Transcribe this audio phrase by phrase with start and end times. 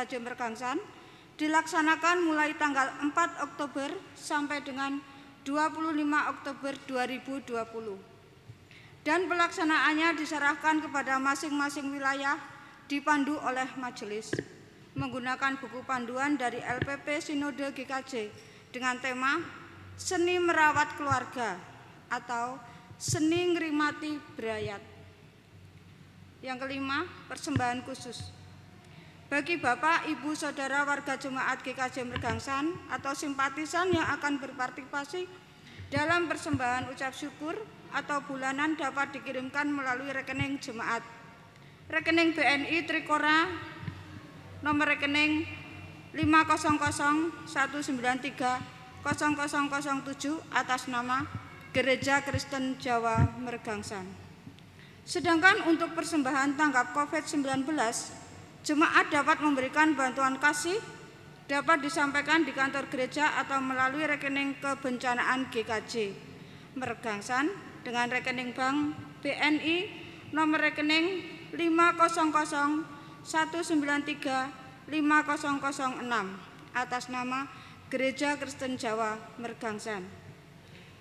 [0.00, 0.80] GKJ Mergangsan
[1.36, 4.96] dilaksanakan mulai tanggal 4 Oktober sampai dengan
[5.44, 5.92] 25
[6.32, 9.04] Oktober 2020.
[9.04, 12.40] Dan pelaksanaannya diserahkan kepada masing-masing wilayah
[12.88, 14.32] dipandu oleh majelis
[14.96, 18.32] menggunakan buku panduan dari LPP Sinode GKJ
[18.72, 19.36] dengan tema
[20.00, 21.60] Seni Merawat Keluarga
[22.08, 22.56] atau
[22.96, 24.80] Seni Ngerimati Berayat.
[26.40, 28.39] Yang kelima, persembahan khusus.
[29.30, 35.30] Bagi Bapak, Ibu, Saudara warga Jemaat GKJ Mergangsan atau simpatisan yang akan berpartisipasi
[35.86, 37.54] dalam persembahan ucap syukur
[37.94, 41.06] atau bulanan dapat dikirimkan melalui rekening jemaat.
[41.86, 43.46] Rekening BNI Trikora
[44.66, 45.46] nomor rekening
[46.10, 49.06] 500 193 0007
[50.50, 51.22] atas nama
[51.70, 54.10] Gereja Kristen Jawa Mergangsan.
[55.06, 57.46] Sedangkan untuk persembahan tanggap COVID-19
[58.60, 60.76] Jemaat dapat memberikan bantuan kasih
[61.48, 66.12] dapat disampaikan di kantor gereja atau melalui rekening kebencanaan GKJ
[66.76, 67.50] Mergangsan
[67.82, 68.94] dengan rekening bank
[69.24, 69.76] BNI
[70.36, 71.24] nomor rekening
[71.56, 72.20] 500
[73.24, 74.90] 193 5006
[76.74, 77.46] atas nama
[77.90, 80.06] Gereja Kristen Jawa Mergangsan.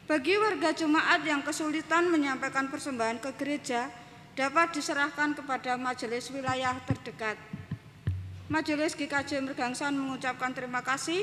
[0.09, 3.93] Bagi warga jemaat yang kesulitan menyampaikan persembahan ke gereja,
[4.33, 7.37] dapat diserahkan kepada majelis wilayah terdekat.
[8.49, 11.21] Majelis GKJ Mergangsan mengucapkan terima kasih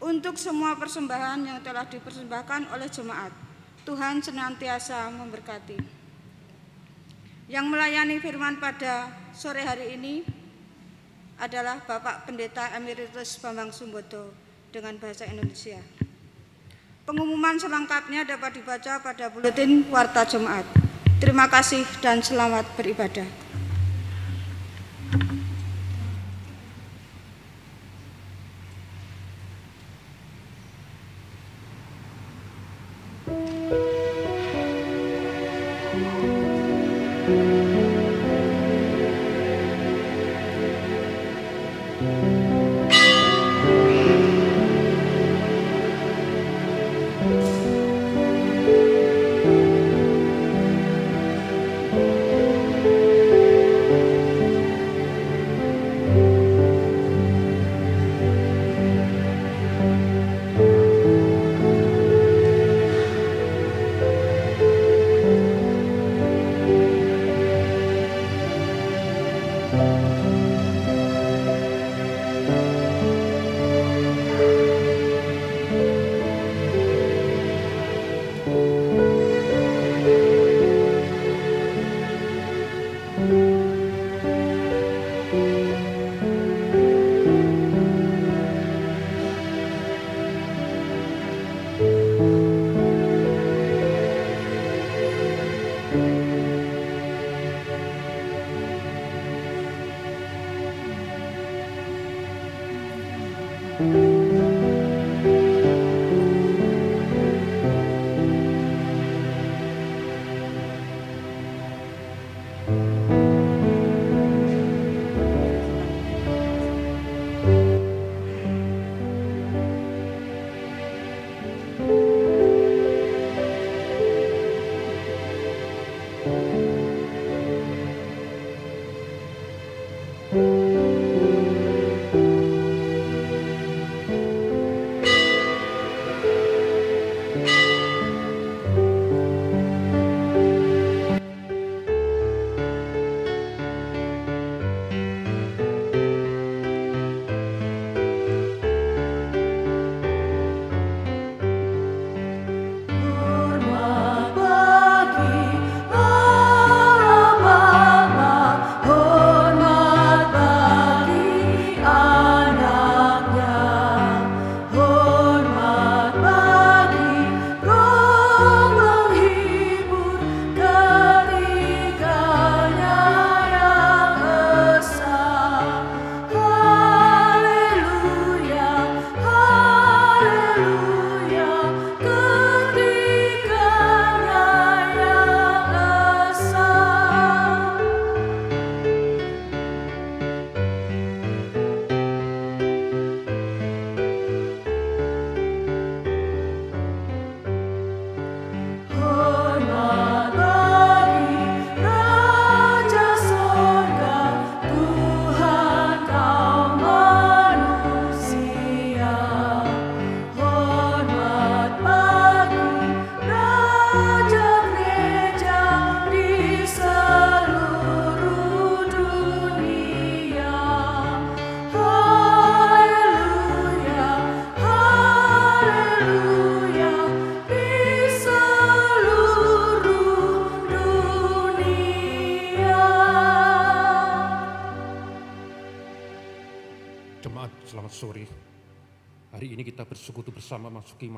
[0.00, 3.28] untuk semua persembahan yang telah dipersembahkan oleh jemaat.
[3.84, 5.76] Tuhan senantiasa memberkati.
[7.52, 10.24] Yang melayani firman pada sore hari ini
[11.36, 14.32] adalah Bapak Pendeta Emeritus Bambang Sumbodo
[14.72, 15.84] dengan bahasa Indonesia.
[17.04, 20.64] Pengumuman selengkapnya dapat dibaca pada buletin Warta Jemaat.
[21.20, 23.44] Terima kasih dan selamat beribadah.
[33.34, 33.93] Música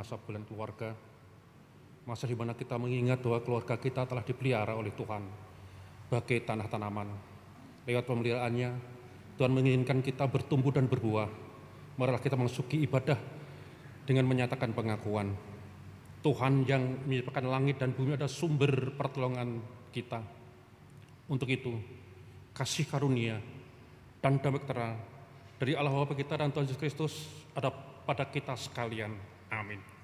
[0.07, 0.95] masa bulan keluarga.
[2.07, 5.27] Masa di mana kita mengingat bahwa keluarga kita telah dipelihara oleh Tuhan
[6.07, 7.11] bagai tanah tanaman.
[7.91, 8.71] Lewat pemeliharaannya,
[9.35, 11.27] Tuhan menginginkan kita bertumbuh dan berbuah.
[11.99, 13.19] Marilah kita masuki ibadah
[14.07, 15.35] dengan menyatakan pengakuan.
[16.23, 19.59] Tuhan yang menyebabkan langit dan bumi ada sumber pertolongan
[19.91, 20.23] kita.
[21.27, 21.75] Untuk itu,
[22.55, 23.43] kasih karunia
[24.23, 24.95] dan damai sejahtera
[25.59, 27.27] dari Allah Bapa kita dan Tuhan Yesus Kristus
[27.59, 27.75] ada
[28.07, 29.35] pada kita sekalian.
[29.51, 29.96] Amin.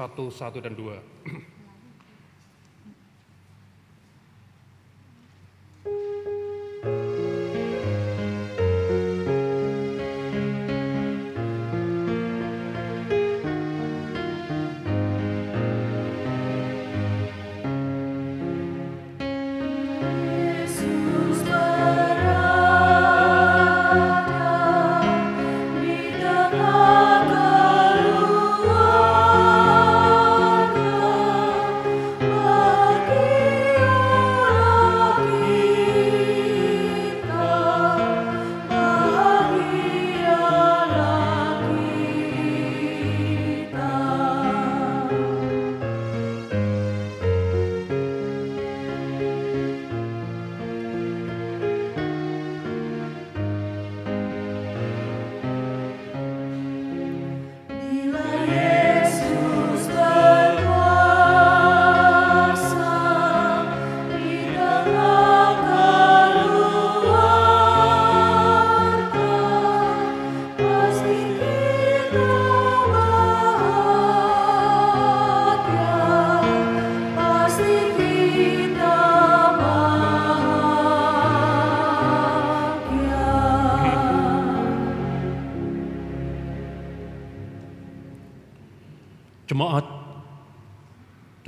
[0.00, 1.00] 1, 1 dan 2.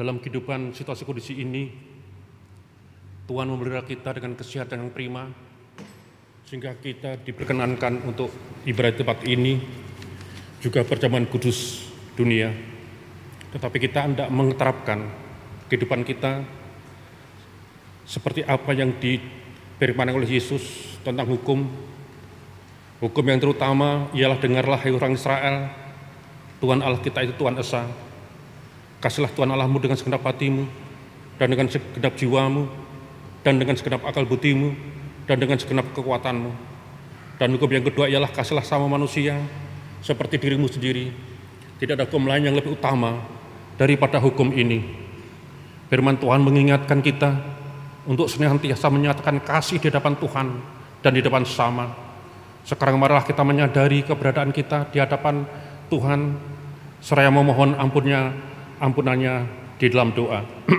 [0.02, 1.70] dalam kehidupan situasi kondisi ini,
[3.30, 5.30] Tuhan memelihara kita dengan kesehatan yang prima,
[6.42, 8.34] sehingga kita diperkenankan untuk
[8.66, 9.62] ibadah tempat ini,
[10.58, 11.86] juga perjamuan kudus
[12.18, 12.50] dunia.
[13.54, 15.06] Tetapi kita tidak mengeterapkan
[15.70, 16.42] kehidupan kita
[18.02, 21.62] seperti apa yang difirmankan oleh Yesus tentang hukum.
[22.98, 25.70] Hukum yang terutama ialah dengarlah hai orang Israel,
[26.58, 27.86] Tuhan Allah kita itu Tuhan Esa.
[29.02, 30.62] Kasihlah Tuhan Allahmu dengan segenap hatimu,
[31.34, 32.70] dan dengan segenap jiwamu,
[33.42, 34.78] dan dengan segenap akal budimu,
[35.26, 36.54] dan dengan segenap kekuatanmu.
[37.34, 39.34] Dan hukum yang kedua ialah kasihlah sama manusia,
[40.06, 41.10] seperti dirimu sendiri.
[41.82, 43.18] Tidak ada hukum lain yang lebih utama
[43.74, 44.86] daripada hukum ini.
[45.90, 47.42] Firman Tuhan mengingatkan kita
[48.06, 50.46] untuk senantiasa menyatakan kasih di hadapan Tuhan
[51.02, 51.90] dan di depan sama.
[52.62, 55.42] Sekarang marilah kita menyadari keberadaan kita di hadapan
[55.90, 56.38] Tuhan
[57.02, 58.30] seraya memohon ampunnya
[58.82, 59.46] ampunannya
[59.78, 60.42] di dalam doa.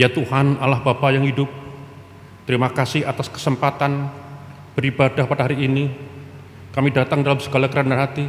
[0.00, 1.46] ya Tuhan Allah Bapa yang hidup,
[2.50, 4.10] terima kasih atas kesempatan
[4.74, 5.94] beribadah pada hari ini.
[6.74, 8.26] Kami datang dalam segala kerendahan hati,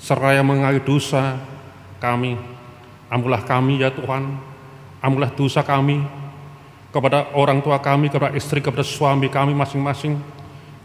[0.00, 1.36] seraya mengayu dosa
[2.00, 2.36] kami.
[3.12, 4.36] Ampulah kami ya Tuhan,
[5.00, 6.00] ampulah dosa kami
[6.92, 10.14] kepada orang tua kami, kepada istri, kepada suami kami masing-masing,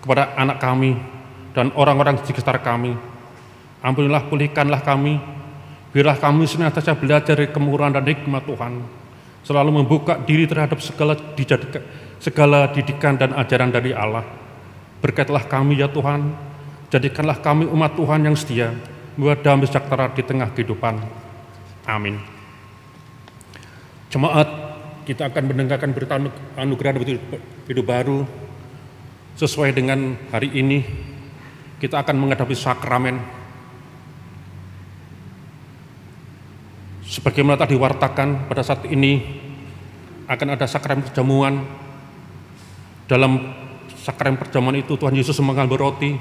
[0.02, 0.98] kepada anak kami,
[1.54, 2.98] dan orang-orang di sekitar kami.
[3.80, 5.22] Ampunilah, pulihkanlah kami,
[5.92, 8.74] biarlah kami senantiasa belajar dari kemurahan dan hikmat Tuhan,
[9.46, 11.84] selalu membuka diri terhadap segala dijadikan,
[12.22, 14.26] segala didikan dan ajaran dari Allah.
[15.00, 16.36] Berkatlah kami ya Tuhan,
[16.92, 18.76] jadikanlah kami umat Tuhan yang setia,
[19.16, 20.96] membawa damai sejahtera di tengah kehidupan.
[21.88, 22.20] Amin.
[24.10, 24.48] Jemaat,
[25.10, 26.94] kita akan mendengarkan berita anu- anugerah
[27.66, 28.30] hidup baru
[29.40, 30.84] sesuai dengan hari ini
[31.80, 33.39] kita akan menghadapi sakramen
[37.10, 39.26] sebagaimana tadi diwartakan pada saat ini
[40.30, 41.66] akan ada sakramen perjamuan.
[43.10, 43.42] Dalam
[43.98, 46.14] sakramen perjamuan itu Tuhan Yesus mengambil roti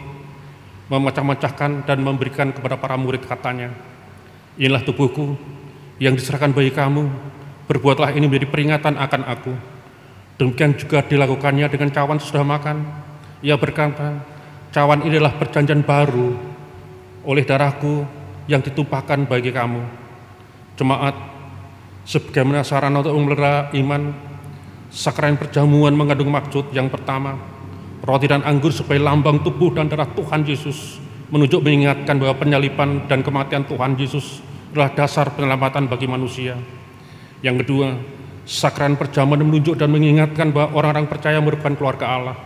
[0.88, 3.76] memecah-mecahkan dan memberikan kepada para murid katanya
[4.57, 5.37] inilah tubuhku
[6.02, 7.07] yang diserahkan bagi kamu.
[7.68, 9.52] Berbuatlah ini menjadi peringatan akan aku.
[10.40, 12.80] Demikian juga dilakukannya dengan cawan sudah makan.
[13.45, 14.25] Ia berkata
[14.73, 16.33] cawan inilah perjanjian baru
[17.28, 18.09] oleh darahku
[18.49, 19.98] yang ditumpahkan bagi kamu.
[20.78, 21.14] Jemaat,
[22.06, 24.14] sebagaimana sarana untuk memelihara iman,
[24.94, 27.35] sakramen perjamuan mengandung maksud yang pertama,
[28.06, 31.02] roti dan anggur sebagai lambang tubuh dan darah Tuhan Yesus,
[31.35, 34.38] menunjuk mengingatkan bahwa penyalipan dan kematian Tuhan Yesus
[34.70, 36.54] adalah dasar penyelamatan bagi manusia.
[37.42, 37.99] Yang kedua,
[38.47, 42.37] sakramen perjamuan menunjuk dan mengingatkan bahwa orang-orang percaya merupakan keluarga Allah.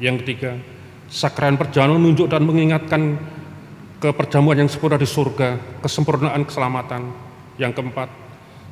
[0.00, 0.56] Yang ketiga,
[1.12, 3.20] sakramen perjamuan menunjuk dan mengingatkan
[4.00, 7.25] ke perjamuan yang sempurna di surga, kesempurnaan keselamatan.
[7.56, 8.08] Yang keempat,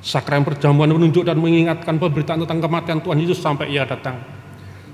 [0.05, 4.21] sakramen perjamuan menunjuk dan mengingatkan pemberitaan tentang kematian Tuhan Yesus sampai ia datang.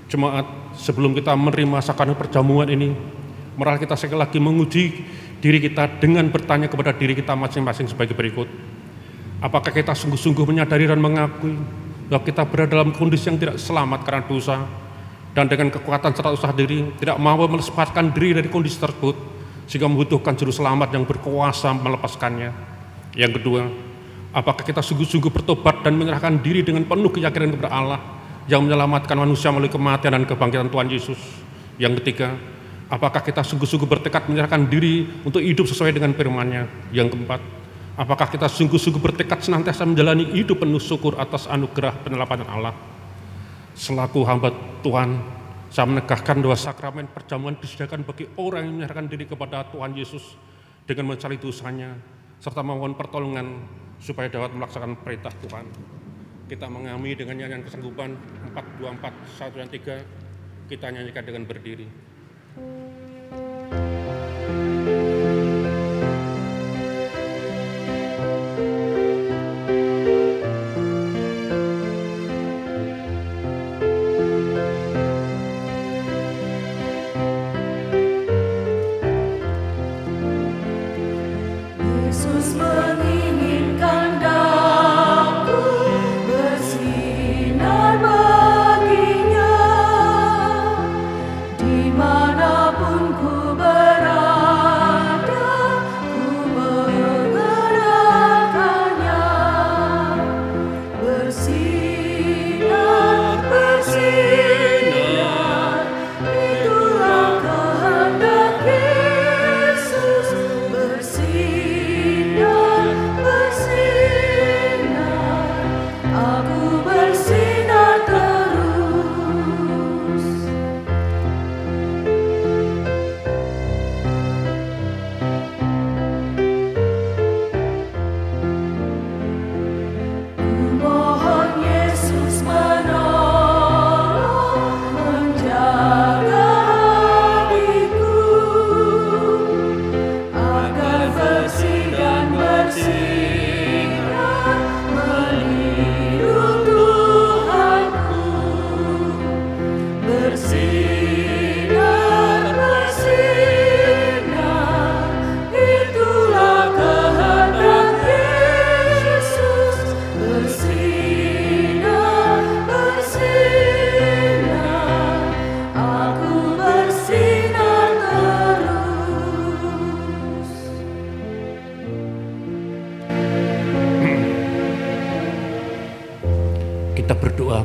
[0.07, 2.95] Jemaat, sebelum kita menerima sakramen perjamuan ini,
[3.59, 4.83] marilah kita sekali lagi menguji
[5.43, 8.47] diri kita dengan bertanya kepada diri kita masing-masing sebagai berikut.
[9.41, 11.57] Apakah kita sungguh-sungguh menyadari dan mengakui
[12.07, 14.57] bahwa kita berada dalam kondisi yang tidak selamat karena dosa
[15.31, 19.15] dan dengan kekuatan serta usaha diri tidak mau melepaskan diri dari kondisi tersebut
[19.65, 22.70] sehingga membutuhkan juru selamat yang berkuasa melepaskannya.
[23.17, 23.67] Yang kedua,
[24.31, 27.99] apakah kita sungguh-sungguh bertobat dan menyerahkan diri dengan penuh keyakinan kepada Allah
[28.47, 31.19] yang menyelamatkan manusia melalui kematian dan kebangkitan Tuhan Yesus.
[31.77, 32.33] Yang ketiga,
[32.87, 36.91] apakah kita sungguh-sungguh bertekad menyerahkan diri untuk hidup sesuai dengan firman-Nya.
[36.95, 37.41] Yang keempat,
[37.99, 42.75] apakah kita sungguh-sungguh bertekad senantiasa menjalani hidup penuh syukur atas anugerah penyelamatan Allah.
[43.75, 44.51] Selaku hamba
[44.83, 45.19] Tuhan,
[45.71, 50.35] saya menegakkan bahwa sakramen perjamuan disediakan bagi orang yang menyerahkan diri kepada Tuhan Yesus
[50.83, 51.95] dengan mencari dosanya,
[52.41, 53.61] serta memohon pertolongan
[54.01, 55.69] supaya dapat melaksanakan perintah Tuhan.
[56.49, 58.17] Kita mengami dengan nyanyian kesanggupan
[58.57, 61.85] 424, 1 dan 3, kita nyanyikan dengan berdiri.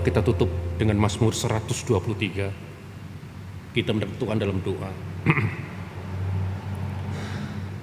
[0.06, 0.46] Kita tutup
[0.78, 3.74] dengan Mazmur 123.
[3.74, 4.86] Kita Tuhan dalam doa.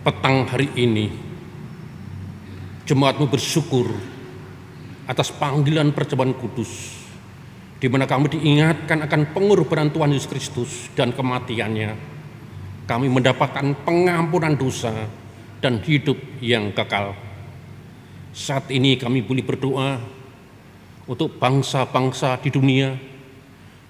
[0.08, 1.12] Petang hari ini,
[2.88, 3.92] jemaatmu bersyukur
[5.04, 6.96] atas panggilan percobaan kudus,
[7.84, 11.92] di mana kami diingatkan akan pengorbanan Tuhan Yesus Kristus dan kematiannya.
[12.88, 14.96] Kami mendapatkan pengampunan dosa
[15.60, 17.20] dan hidup yang kekal.
[18.32, 20.23] Saat ini kami boleh berdoa
[21.04, 22.96] untuk bangsa-bangsa di dunia,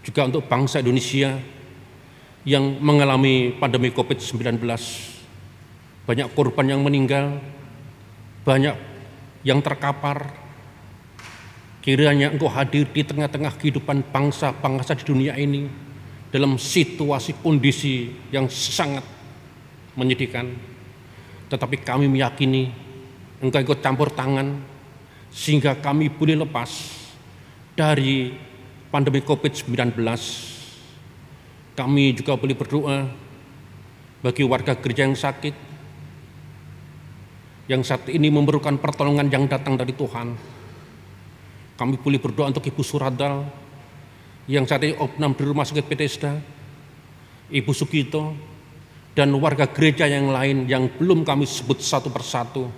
[0.02, 1.38] juga untuk bangsa Indonesia
[2.44, 4.60] yang mengalami pandemi COVID-19.
[6.04, 7.40] Banyak korban yang meninggal,
[8.44, 8.76] banyak
[9.48, 10.44] yang terkapar.
[11.84, 15.68] Kiranya engkau hadir di tengah-tengah kehidupan bangsa-bangsa di dunia ini
[16.32, 19.04] dalam situasi kondisi yang sangat
[20.00, 20.48] menyedihkan.
[21.52, 22.72] Tetapi kami meyakini
[23.44, 24.64] engkau ikut campur tangan
[25.28, 27.03] sehingga kami boleh lepas
[27.74, 28.34] dari
[28.94, 29.98] pandemi COVID-19.
[31.74, 32.98] Kami juga boleh berdoa
[34.22, 35.56] bagi warga gereja yang sakit,
[37.66, 40.38] yang saat ini memerlukan pertolongan yang datang dari Tuhan.
[41.74, 43.42] Kami boleh berdoa untuk Ibu Suradal,
[44.46, 46.38] yang saat ini opnam di rumah sakit Bethesda,
[47.50, 48.38] Ibu Sugito,
[49.18, 52.70] dan warga gereja yang lain yang belum kami sebut satu persatu.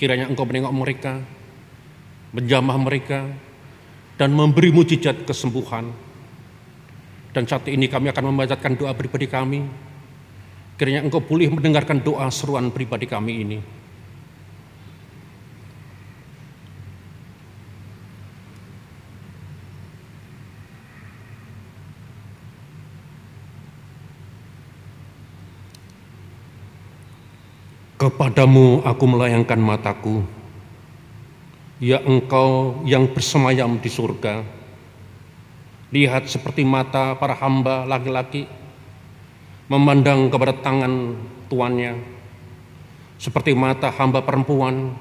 [0.00, 1.20] Kiranya Engkau menengok mereka,
[2.32, 3.28] menjamah mereka,
[4.18, 5.88] dan memberi mujizat kesembuhan.
[7.30, 9.62] Dan saat ini kami akan membacakan doa pribadi kami.
[10.74, 13.58] Kiranya Engkau boleh mendengarkan doa seruan pribadi kami ini.
[27.98, 30.22] Kepadamu aku melayangkan mataku,
[31.78, 34.42] ya engkau yang bersemayam di surga.
[35.88, 38.44] Lihat seperti mata para hamba laki-laki
[39.72, 41.16] memandang kepada tangan
[41.48, 41.96] tuannya,
[43.16, 44.92] seperti mata hamba perempuan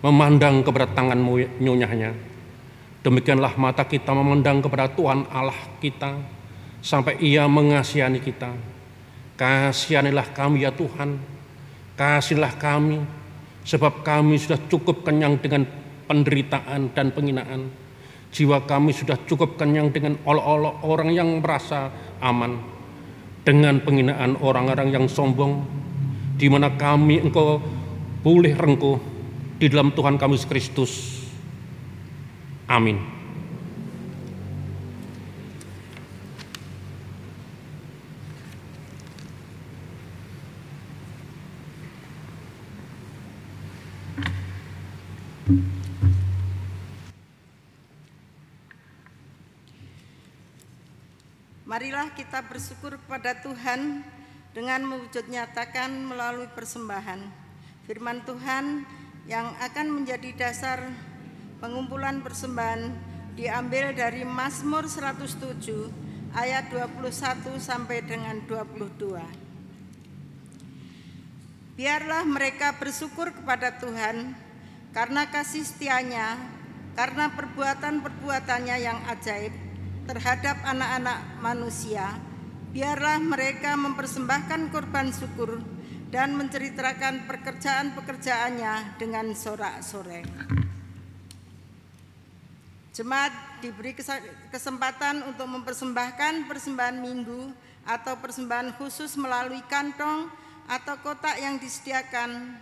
[0.00, 1.18] memandang kepada tangan
[1.58, 2.14] nyonyahnya.
[3.00, 6.20] Demikianlah mata kita memandang kepada Tuhan Allah kita
[6.84, 8.52] sampai ia mengasihani kita.
[9.40, 11.16] Kasihanilah kami ya Tuhan,
[11.96, 13.00] Kasihlah kami,
[13.64, 15.79] sebab kami sudah cukup kenyang dengan
[16.10, 17.70] penderitaan dan penghinaan.
[18.34, 22.58] Jiwa kami sudah cukup kenyang dengan olok-olok orang yang merasa aman.
[23.46, 25.62] Dengan penghinaan orang-orang yang sombong,
[26.34, 27.62] di mana kami engkau
[28.26, 28.98] boleh rengkuh
[29.62, 31.22] di dalam Tuhan kami Kristus.
[32.66, 33.19] Amin.
[52.00, 54.00] Marilah kita bersyukur kepada Tuhan
[54.56, 57.28] dengan mewujud nyatakan melalui persembahan.
[57.84, 58.88] Firman Tuhan
[59.28, 60.80] yang akan menjadi dasar
[61.60, 62.88] pengumpulan persembahan
[63.36, 69.20] diambil dari Mazmur 107 ayat 21 sampai dengan 22.
[71.76, 74.32] Biarlah mereka bersyukur kepada Tuhan
[74.96, 76.40] karena kasih setianya,
[76.96, 79.52] karena perbuatan-perbuatannya yang ajaib,
[80.10, 82.18] terhadap anak-anak manusia,
[82.74, 85.62] biarlah mereka mempersembahkan korban syukur
[86.10, 90.26] dan menceritakan pekerjaan-pekerjaannya dengan sorak-sorai.
[92.90, 93.94] Jemaat diberi
[94.50, 97.54] kesempatan untuk mempersembahkan persembahan minggu
[97.86, 100.26] atau persembahan khusus melalui kantong
[100.66, 102.58] atau kotak yang disediakan.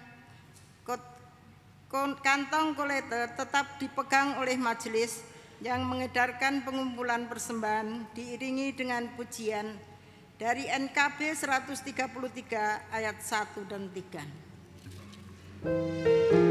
[2.20, 5.24] Kantong kolektor tetap dipegang oleh majelis
[5.58, 9.74] yang mengedarkan pengumpulan persembahan diiringi dengan pujian
[10.38, 16.46] dari NKB 133 ayat 1 dan 3.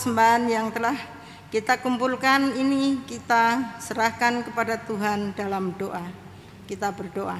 [0.00, 0.96] Persembahan yang telah
[1.52, 6.00] kita kumpulkan ini kita serahkan kepada Tuhan dalam doa.
[6.64, 7.36] Kita berdoa.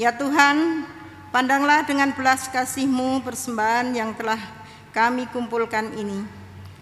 [0.00, 0.88] Ya Tuhan,
[1.28, 4.40] pandanglah dengan belas kasih-Mu persembahan yang telah
[4.96, 6.24] kami kumpulkan ini.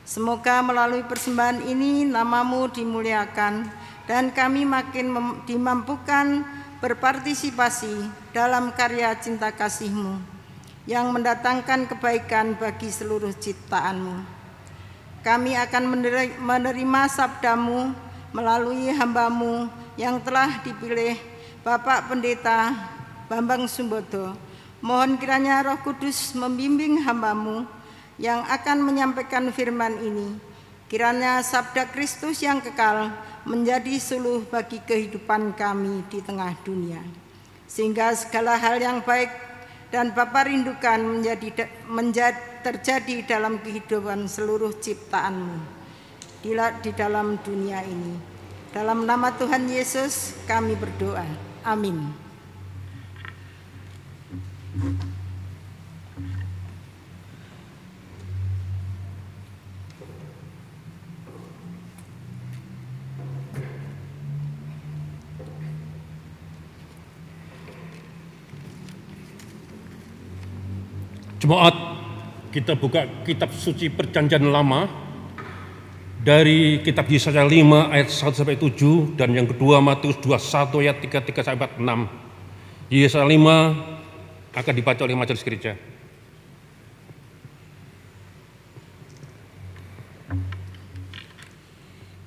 [0.06, 3.66] Semoga melalui persembahan ini namamu dimuliakan
[4.06, 5.10] dan kami makin
[5.50, 6.46] dimampukan
[6.78, 10.22] berpartisipasi dalam karya cinta kasih-Mu
[10.86, 14.35] yang mendatangkan kebaikan bagi seluruh ciptaanmu.
[15.26, 17.90] Kami akan meneri- menerima sabdamu
[18.30, 19.66] melalui hambamu
[19.98, 21.18] yang telah dipilih
[21.66, 22.70] Bapak Pendeta
[23.26, 24.38] Bambang Sumbodo.
[24.78, 27.66] Mohon kiranya roh kudus membimbing hambamu
[28.22, 30.38] yang akan menyampaikan firman ini.
[30.86, 33.10] Kiranya sabda Kristus yang kekal
[33.42, 37.02] menjadi suluh bagi kehidupan kami di tengah dunia.
[37.66, 39.34] Sehingga segala hal yang baik
[39.90, 45.62] dan Bapa rindukan menjadi, menjadi terjadi dalam kehidupan seluruh ciptaanmu
[46.42, 46.50] di,
[46.82, 48.18] di dalam dunia ini.
[48.74, 51.22] Dalam nama Tuhan Yesus kami berdoa.
[51.62, 52.10] Amin.
[71.38, 71.85] Jemaat,
[72.56, 74.88] kita buka kitab suci perjanjian lama
[76.24, 77.52] dari kitab Yesaya 5
[77.92, 81.84] ayat 1 sampai 7 dan yang kedua Matius 21 ayat 33 sampai 6.
[82.88, 85.76] Yesaya 5 akan dibaca oleh majelis gereja.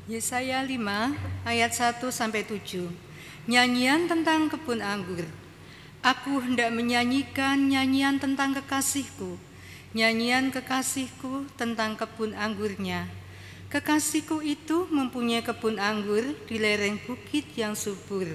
[0.06, 2.86] Yesaya 5 ayat 1 sampai 7.
[3.50, 5.26] Nyanyian tentang kebun anggur.
[6.06, 9.49] Aku hendak menyanyikan nyanyian tentang kekasihku,
[9.98, 13.10] nyanyian kekasihku tentang kebun anggurnya.
[13.70, 18.26] Kekasihku itu mempunyai kebun anggur di lereng bukit yang subur.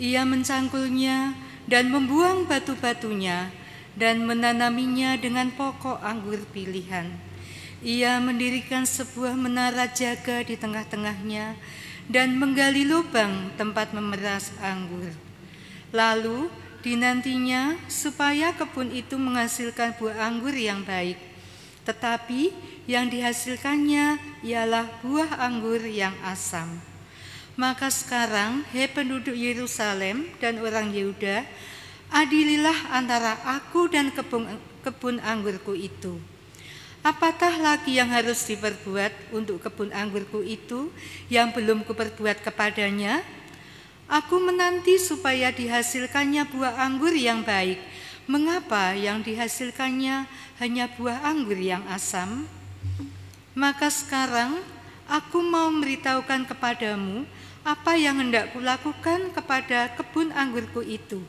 [0.00, 1.36] Ia mencangkulnya
[1.68, 3.52] dan membuang batu-batunya
[3.96, 7.12] dan menanaminya dengan pokok anggur pilihan.
[7.80, 11.56] Ia mendirikan sebuah menara jaga di tengah-tengahnya
[12.08, 15.12] dan menggali lubang tempat memeras anggur.
[15.92, 16.48] Lalu
[16.80, 21.16] dinantinya supaya kebun itu menghasilkan buah anggur yang baik.
[21.84, 22.52] Tetapi
[22.84, 26.68] yang dihasilkannya ialah buah anggur yang asam.
[27.60, 31.44] Maka sekarang, hei penduduk Yerusalem dan orang Yehuda,
[32.08, 34.48] adililah antara aku dan kebun,
[34.80, 36.16] kebun anggurku itu.
[37.00, 40.92] Apatah lagi yang harus diperbuat untuk kebun anggurku itu
[41.32, 43.24] yang belum kuperbuat kepadanya?
[44.10, 47.78] Aku menanti supaya dihasilkannya buah anggur yang baik.
[48.26, 50.26] Mengapa yang dihasilkannya
[50.58, 52.42] hanya buah anggur yang asam?
[53.54, 54.58] Maka sekarang
[55.06, 57.22] aku mau memberitahukan kepadamu
[57.62, 61.22] apa yang hendak kulakukan kepada kebun anggurku itu.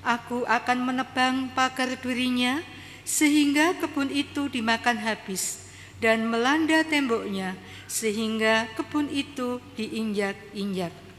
[0.00, 2.64] Aku akan menebang pagar durinya
[3.04, 5.68] sehingga kebun itu dimakan habis
[6.00, 11.09] dan melanda temboknya sehingga kebun itu diinjak-injak.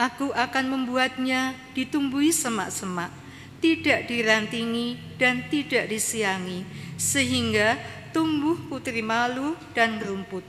[0.00, 3.12] Aku akan membuatnya ditumbuhi semak-semak,
[3.60, 6.64] tidak dirantingi dan tidak disiangi,
[6.96, 7.76] sehingga
[8.16, 10.40] tumbuh putri malu dan rumput.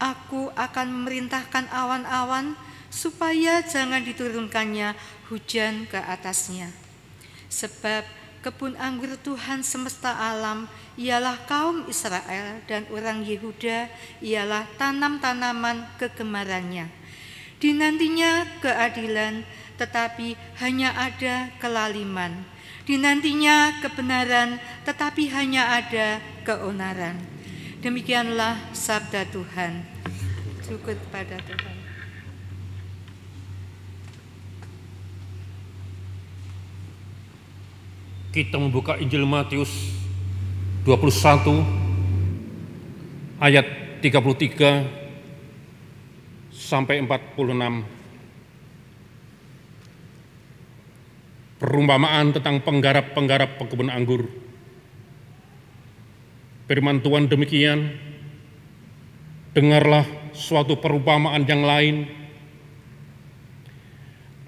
[0.00, 2.56] Aku akan memerintahkan awan-awan
[2.88, 4.96] supaya jangan diturunkannya
[5.28, 6.72] hujan ke atasnya.
[7.52, 8.08] Sebab
[8.40, 10.64] kebun anggur Tuhan semesta alam
[10.96, 13.92] ialah kaum Israel dan orang Yehuda
[14.24, 17.01] ialah tanam-tanaman kegemarannya.
[17.62, 19.46] Dinantinya keadilan
[19.78, 22.42] tetapi hanya ada kelaliman.
[22.82, 27.22] Dinantinya kebenaran tetapi hanya ada keonaran.
[27.78, 29.86] Demikianlah sabda Tuhan.
[30.66, 31.76] Syukur kepada Tuhan.
[38.34, 39.70] Kita membuka Injil Matius
[40.82, 41.62] 21
[43.38, 43.66] ayat
[44.02, 45.01] 33
[46.72, 47.84] sampai 46.
[51.60, 54.24] Perumpamaan tentang penggarap-penggarap pekebun anggur.
[56.64, 57.92] Firman Tuhan demikian,
[59.52, 62.08] dengarlah suatu perumpamaan yang lain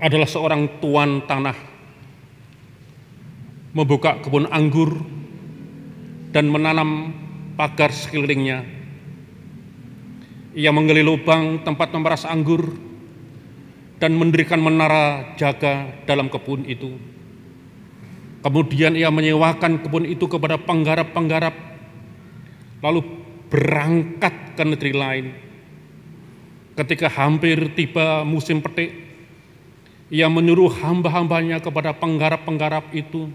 [0.00, 1.54] adalah seorang tuan tanah
[3.76, 4.96] membuka kebun anggur
[6.32, 7.12] dan menanam
[7.60, 8.83] pagar sekelilingnya.
[10.54, 12.70] Ia menggali lubang tempat memeras anggur
[13.98, 16.94] dan mendirikan menara jaga dalam kebun itu.
[18.44, 21.54] Kemudian ia menyewakan kebun itu kepada penggarap-penggarap,
[22.84, 23.00] lalu
[23.48, 25.26] berangkat ke negeri lain.
[26.76, 28.92] Ketika hampir tiba musim petik,
[30.12, 33.32] ia menyuruh hamba-hambanya kepada penggarap-penggarap itu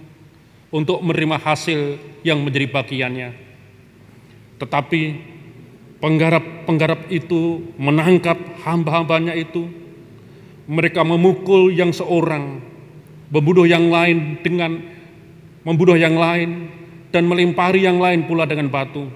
[0.69, 3.29] untuk menerima hasil yang menjadi bagiannya.
[4.61, 5.01] Tetapi
[5.99, 9.67] penggarap-penggarap itu menangkap hamba-hambanya itu,
[10.67, 12.63] mereka memukul yang seorang,
[13.31, 14.79] membunuh yang lain dengan
[15.67, 16.71] membunuh yang lain,
[17.09, 19.09] dan melempari yang lain pula dengan batu.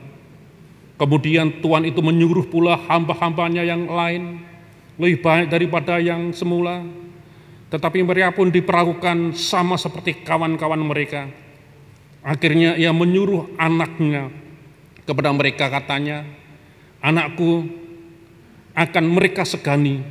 [1.00, 4.44] Kemudian Tuhan itu menyuruh pula hamba-hambanya yang lain,
[5.00, 6.86] lebih banyak daripada yang semula,
[7.74, 11.26] tetapi mereka pun diperlakukan sama seperti kawan-kawan mereka.
[12.22, 14.30] Akhirnya ia menyuruh anaknya
[15.04, 16.24] kepada mereka katanya,
[17.04, 17.68] anakku
[18.72, 20.02] akan mereka segani.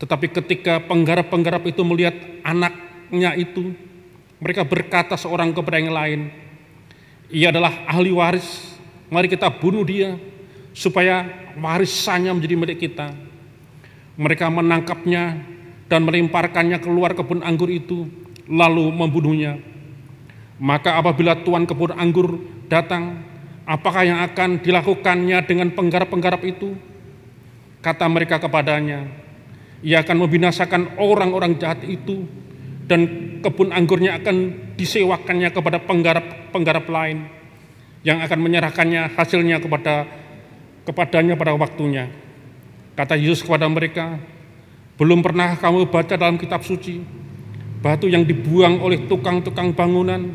[0.00, 3.76] Tetapi ketika penggarap-penggarap itu melihat anaknya itu,
[4.40, 6.20] mereka berkata seorang kepada yang lain,
[7.28, 8.78] ia adalah ahli waris,
[9.12, 10.16] mari kita bunuh dia,
[10.72, 11.26] supaya
[11.58, 13.10] warisannya menjadi milik kita.
[14.18, 15.42] Mereka menangkapnya
[15.90, 18.06] dan melemparkannya keluar kebun anggur itu,
[18.46, 19.58] lalu membunuhnya.
[20.58, 22.38] Maka apabila tuan kebun anggur
[22.70, 23.22] datang,
[23.68, 26.72] apakah yang akan dilakukannya dengan penggarap-penggarap itu?
[27.84, 29.06] Kata mereka kepadanya,
[29.84, 32.26] ia akan membinasakan orang-orang jahat itu
[32.88, 33.06] dan
[33.44, 34.36] kebun anggurnya akan
[34.74, 37.28] disewakannya kepada penggarap-penggarap lain
[38.02, 40.08] yang akan menyerahkannya hasilnya kepada
[40.88, 42.08] kepadanya pada waktunya.
[42.96, 44.18] Kata Yesus kepada mereka,
[44.98, 46.98] belum pernah kamu baca dalam kitab suci,
[47.78, 50.34] batu yang dibuang oleh tukang-tukang bangunan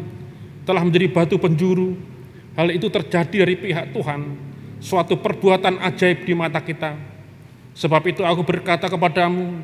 [0.63, 2.12] telah menjadi batu penjuru.
[2.53, 4.21] Hal itu terjadi dari pihak Tuhan,
[4.77, 6.93] suatu perbuatan ajaib di mata kita.
[7.73, 9.57] Sebab itu aku berkata kepadamu,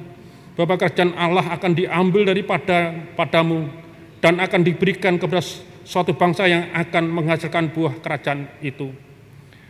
[0.58, 3.72] bahwa kerajaan Allah akan diambil daripada padamu
[4.20, 5.40] dan akan diberikan kepada
[5.88, 8.92] suatu bangsa yang akan menghasilkan buah kerajaan itu.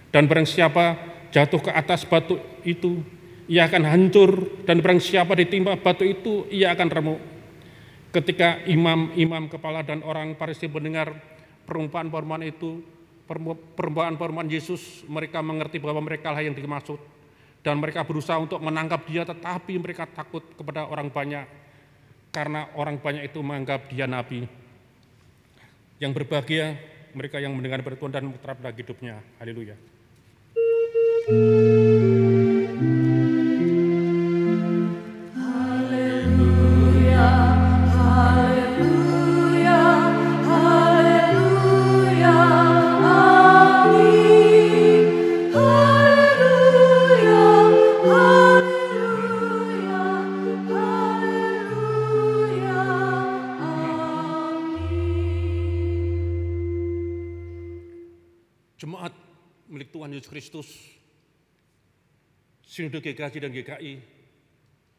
[0.09, 0.97] Dan barang siapa
[1.29, 3.05] jatuh ke atas batu itu,
[3.45, 7.21] ia akan hancur dan barang siapa ditimpa batu itu, ia akan remuk.
[8.09, 11.13] Ketika imam-imam kepala dan orang Farisi mendengar
[11.69, 12.81] perumpamaan-perumpamaan itu,
[13.29, 16.97] perumpamaan-perumpamaan Yesus, mereka mengerti bahwa mereka lah yang dimaksud
[17.61, 21.45] dan mereka berusaha untuk menangkap dia tetapi mereka takut kepada orang banyak
[22.33, 24.49] karena orang banyak itu menganggap dia nabi.
[25.99, 26.79] Yang berbahagia
[27.13, 29.19] mereka yang mendengar bertuan dan terhadap hidupnya.
[29.37, 29.75] Haleluya.
[58.79, 59.11] Jemaat
[59.67, 60.69] milik Tuhan Yesus Kristus,
[62.63, 63.93] Sinode GKJ dan GKI,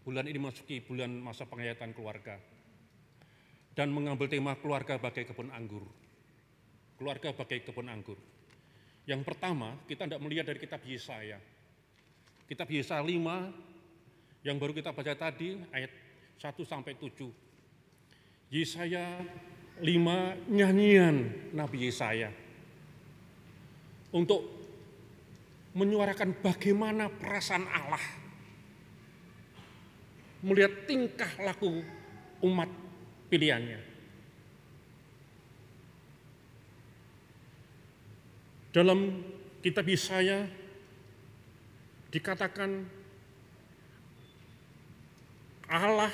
[0.05, 2.37] bulan ini masuki bulan masa penghayatan keluarga
[3.73, 5.81] dan mengambil tema keluarga bagai kebun anggur.
[7.01, 8.21] Keluarga bagai kebun anggur.
[9.09, 11.41] Yang pertama, kita tidak melihat dari kitab Yesaya.
[12.45, 15.89] Kitab Yesaya 5 yang baru kita baca tadi ayat
[16.37, 17.33] 1 sampai 7.
[18.53, 19.25] Yesaya
[19.81, 21.17] 5 nyanyian
[21.57, 22.50] Nabi Yesaya
[24.11, 24.43] untuk
[25.75, 28.03] menyuarakan bagaimana perasaan Allah
[30.41, 31.85] melihat tingkah laku
[32.41, 32.71] umat
[33.29, 33.81] pilihannya.
[38.71, 39.21] Dalam
[39.61, 40.47] kitab Yesaya
[42.15, 42.87] dikatakan
[45.71, 46.11] Allah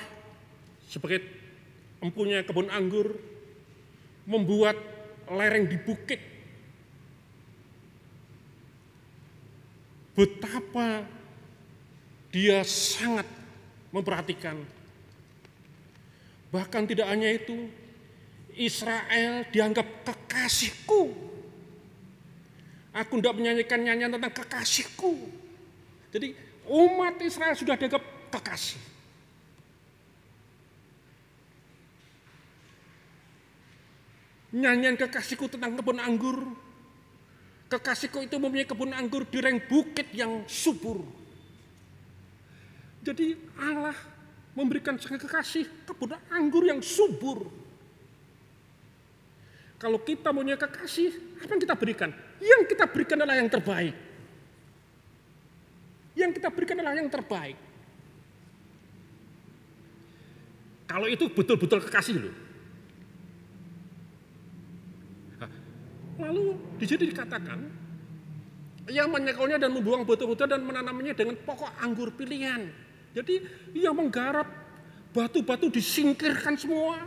[0.88, 1.24] sebagai
[2.00, 3.16] empunya kebun anggur
[4.28, 4.76] membuat
[5.30, 6.36] lereng di bukit
[10.16, 11.05] betapa
[12.33, 13.29] dia sangat
[13.92, 14.57] memperhatikan.
[16.48, 17.68] Bahkan tidak hanya itu,
[18.57, 21.12] Israel dianggap kekasihku.
[22.96, 25.29] Aku tidak menyanyikan nyanyian tentang kekasihku.
[26.09, 26.33] Jadi
[26.64, 28.00] umat Israel sudah dianggap
[28.33, 28.81] kekasih.
[34.57, 36.65] Nyanyian kekasihku tentang kebun anggur
[37.66, 41.02] Kekasihku itu mempunyai kebun anggur di reng bukit yang subur.
[43.02, 43.94] Jadi Allah
[44.55, 47.46] memberikan sang kekasih kebun anggur yang subur.
[49.76, 52.11] Kalau kita punya kekasih, apa yang kita berikan?
[52.40, 53.94] Yang kita berikan adalah yang terbaik.
[56.16, 57.59] Yang kita berikan adalah yang terbaik.
[60.87, 62.45] Kalau itu betul-betul kekasih loh.
[66.16, 67.59] Lalu di sini dikatakan,
[68.88, 72.70] ia menyekolnya dan membuang batu-batu dan menanamnya dengan pokok anggur pilihan.
[73.12, 73.42] Jadi
[73.76, 74.46] ia menggarap
[75.11, 77.00] batu-batu disingkirkan semua.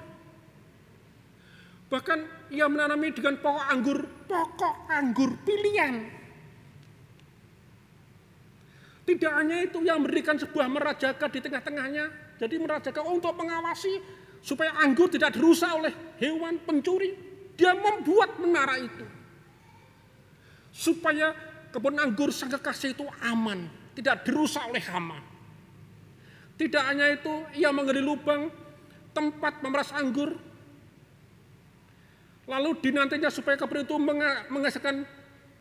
[1.90, 2.20] Bahkan
[2.54, 6.20] ia menanami dengan pokok anggur, pokok anggur pilihan.
[9.10, 12.06] Tidak hanya itu yang memberikan sebuah merajaga di tengah-tengahnya.
[12.38, 13.98] Jadi merajaga untuk mengawasi
[14.38, 15.90] supaya anggur tidak dirusak oleh
[16.22, 17.29] hewan pencuri.
[17.60, 19.04] Dia membuat menara itu.
[20.72, 21.36] Supaya
[21.76, 23.68] kebun anggur sang kekasih itu aman,
[24.00, 25.20] tidak dirusak oleh hama.
[26.56, 28.48] Tidak hanya itu, ia mengali lubang
[29.12, 30.40] tempat memeras anggur.
[32.48, 33.96] Lalu dinantinya supaya kebun itu
[34.48, 35.04] menghasilkan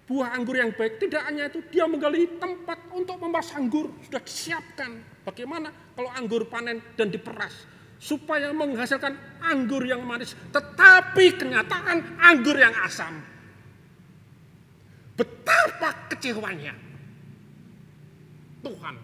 [0.06, 1.02] buah anggur yang baik.
[1.02, 3.90] Tidak hanya itu, dia menggali tempat untuk memeras anggur.
[4.06, 5.02] Sudah disiapkan.
[5.26, 7.77] Bagaimana kalau anggur panen dan diperas.
[7.98, 10.38] Supaya menghasilkan anggur yang manis.
[10.54, 13.18] Tetapi kenyataan anggur yang asam.
[15.18, 16.78] Betapa kecewanya
[18.62, 18.94] Tuhan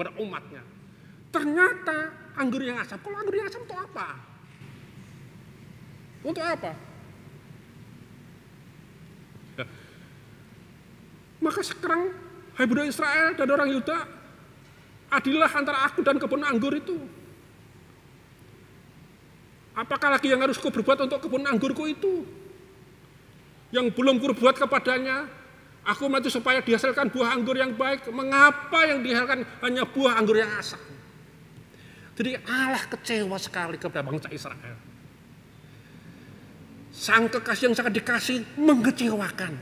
[0.00, 0.64] pada umatnya.
[1.28, 1.96] Ternyata
[2.40, 2.96] anggur yang asam.
[3.04, 4.08] Kalau anggur yang asam itu apa?
[6.24, 6.72] Untuk apa?
[11.42, 12.14] Maka sekarang,
[12.54, 13.98] budak Israel dan orang Yuda,
[15.10, 16.94] adillah antara aku dan kebun anggur itu.
[19.72, 22.28] Apakah lagi yang harus kau berbuat untuk kebun anggurku itu?
[23.72, 25.24] Yang belum kau berbuat kepadanya,
[25.88, 28.04] aku mati supaya dihasilkan buah anggur yang baik.
[28.12, 30.80] Mengapa yang dihasilkan hanya buah anggur yang asam?
[32.12, 34.76] Jadi Allah kecewa sekali kepada bangsa Israel.
[36.92, 39.56] Sang kekasih yang sangat dikasih mengecewakan.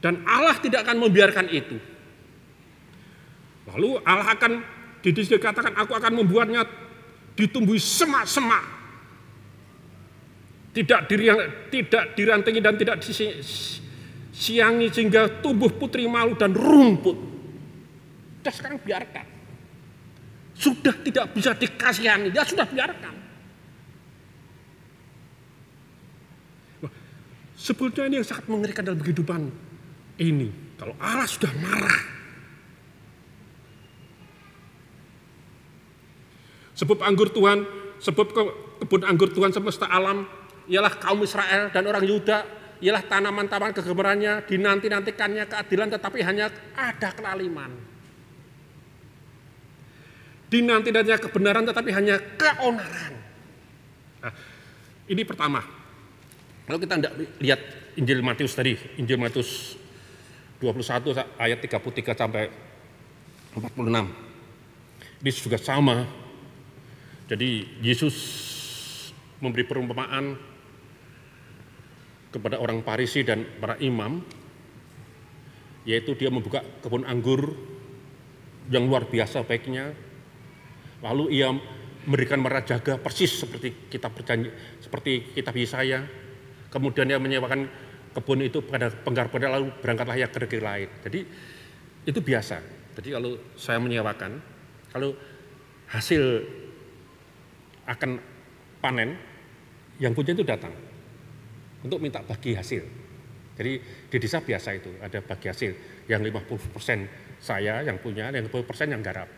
[0.00, 1.76] Dan Allah tidak akan membiarkan itu.
[3.68, 4.75] Lalu Allah akan
[5.12, 6.66] dikatakan aku akan membuatnya
[7.36, 8.74] ditumbuhi semak-semak.
[10.72, 17.16] Tidak diriang, tidak dirantingi dan tidak disiangi sehingga tubuh putri malu dan rumput.
[18.40, 19.26] Sudah sekarang biarkan.
[20.56, 23.14] Sudah tidak bisa dikasihani, ya sudah biarkan.
[27.56, 29.48] Sebetulnya ini yang sangat mengerikan dalam kehidupan
[30.20, 30.76] ini.
[30.76, 32.15] Kalau Allah sudah marah.
[36.76, 37.64] Sebab anggur Tuhan,
[37.98, 38.26] sebab
[38.84, 40.28] kebun anggur Tuhan semesta alam,
[40.68, 42.44] ialah kaum Israel dan orang Yuda,
[42.84, 47.72] ialah tanaman-tanaman kegemarannya, dinanti-nantikannya keadilan tetapi hanya ada kelaliman.
[50.52, 53.14] Dinanti-nantinya kebenaran tetapi hanya keonaran.
[54.22, 54.32] Nah,
[55.08, 55.64] ini pertama.
[56.66, 57.60] Kalau kita tidak lihat
[57.96, 59.80] Injil Matius tadi, Injil Matius
[60.60, 62.50] 21 ayat 33 sampai
[63.56, 65.22] 46.
[65.24, 66.25] Ini juga sama.
[67.26, 68.16] Jadi Yesus
[69.42, 70.38] memberi perumpamaan
[72.30, 74.22] kepada orang Parisi dan para imam
[75.86, 77.54] yaitu dia membuka kebun anggur
[78.70, 79.94] yang luar biasa baiknya.
[81.02, 81.54] Lalu ia
[82.06, 84.50] memberikan merajaga persis seperti kita berjanji
[84.82, 86.02] seperti kitab Yesaya.
[86.70, 87.70] Kemudian dia menyewakan
[88.14, 90.88] kebun itu pada penggarapnya lalu berangkatlah ya ke negeri lain.
[91.06, 91.20] Jadi
[92.06, 92.58] itu biasa.
[92.98, 94.42] Jadi kalau saya menyewakan
[94.90, 95.14] kalau
[95.86, 96.42] hasil
[97.86, 98.10] akan
[98.82, 99.14] panen,
[99.96, 100.74] yang punya itu datang
[101.86, 102.82] untuk minta bagi hasil.
[103.56, 103.72] Jadi
[104.12, 105.72] di desa biasa itu ada bagi hasil
[106.10, 109.28] yang 50% saya yang punya, yang 50% yang garap.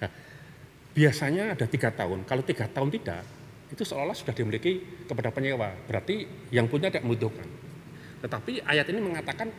[0.00, 0.10] Nah,
[0.96, 2.24] biasanya ada tiga tahun.
[2.24, 3.22] Kalau tiga tahun tidak,
[3.68, 5.68] itu seolah-olah sudah dimiliki kepada penyewa.
[5.84, 7.44] Berarti yang punya tidak membutuhkan.
[8.24, 9.52] Tetapi ayat ini mengatakan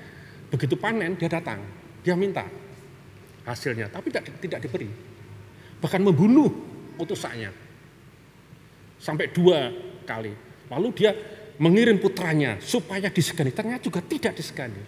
[0.49, 1.61] begitu panen dia datang,
[2.01, 2.49] dia minta
[3.45, 4.89] hasilnya, tapi tidak, tidak diberi.
[5.77, 6.49] Bahkan membunuh
[6.97, 7.51] utusannya
[8.99, 9.69] sampai dua
[10.07, 10.33] kali.
[10.71, 11.11] Lalu dia
[11.61, 13.53] mengirim putranya supaya disegani.
[13.53, 14.81] Ternyata juga tidak disegani.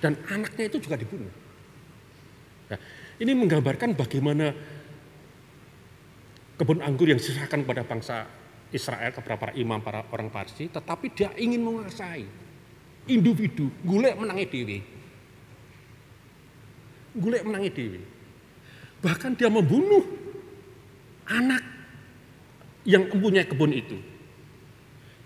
[0.00, 1.32] Dan anaknya itu juga dibunuh.
[2.66, 2.78] Nah,
[3.20, 4.52] ini menggambarkan bagaimana
[6.56, 8.16] kebun anggur yang diserahkan kepada bangsa
[8.72, 12.26] Israel kepada para imam, para orang Parsi, tetapi dia ingin menguasai
[13.06, 14.78] individu, gulek menangi dewi.
[17.16, 18.00] Gulek menangi dewi.
[19.00, 20.02] Bahkan dia membunuh
[21.26, 21.62] anak
[22.86, 23.98] yang mempunyai kebun itu.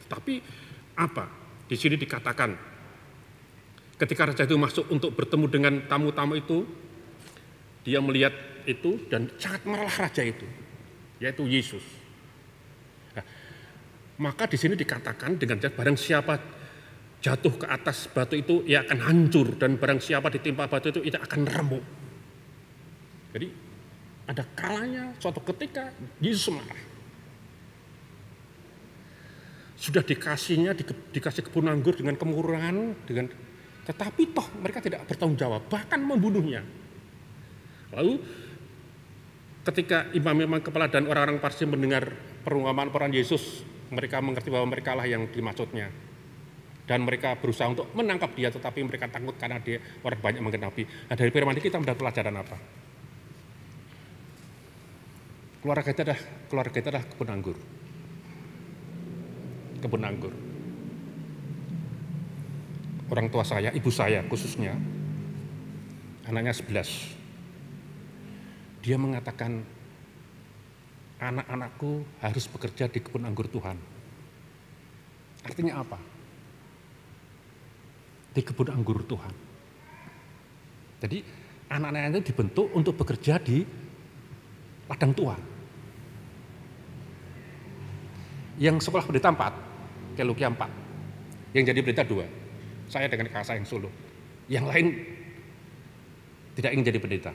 [0.09, 0.41] Tapi
[0.97, 1.29] apa?
[1.71, 2.51] Di sini dikatakan
[4.01, 6.65] ketika raja itu masuk untuk bertemu dengan tamu-tamu itu,
[7.85, 8.33] dia melihat
[8.65, 10.49] itu dan sangat marah raja itu,
[11.21, 11.85] yaitu Yesus.
[13.15, 13.25] Nah,
[14.25, 16.35] maka di sini dikatakan dengan barang siapa
[17.21, 21.21] jatuh ke atas batu itu ia akan hancur dan barang siapa ditimpa batu itu ia
[21.21, 21.85] akan remuk.
[23.37, 23.70] Jadi
[24.31, 25.91] ada kalanya suatu ketika
[26.23, 26.91] Yesus marah.
[29.81, 33.33] sudah dikasihnya di, dikasih kebun anggur dengan kemurahan dengan
[33.89, 36.61] tetapi toh mereka tidak bertanggung jawab bahkan membunuhnya.
[37.97, 38.21] Lalu
[39.65, 42.13] ketika imam-imam kepala dan orang-orang Parsi mendengar
[42.45, 45.89] perumpamaan peran Yesus mereka mengerti bahwa mereka lah yang dimaksudnya.
[46.85, 51.15] Dan mereka berusaha untuk menangkap dia tetapi mereka takut karena dia orang banyak menggenapi nah
[51.15, 52.57] dari firman ini kita mendapat pelajaran apa
[55.61, 57.57] keluarga kita adalah keluarga kita adalah kebun anggur
[59.81, 60.33] kebun anggur.
[63.11, 64.77] Orang tua saya, ibu saya khususnya,
[66.29, 68.87] anaknya 11.
[68.87, 69.67] Dia mengatakan,
[71.19, 73.75] anak-anakku harus bekerja di kebun anggur Tuhan.
[75.43, 75.99] Artinya apa?
[78.31, 79.35] Di kebun anggur Tuhan.
[81.01, 81.25] Jadi
[81.67, 83.67] anak-anak itu dibentuk untuk bekerja di
[84.91, 85.41] ladang Tuhan.
[88.61, 91.55] Yang sekolah pendeta 4, Kelukia 4.
[91.57, 92.27] Yang jadi pendeta dua.
[92.91, 93.89] Saya dengan kakak yang solo.
[94.51, 94.87] Yang lain
[96.59, 97.33] tidak ingin jadi pendeta.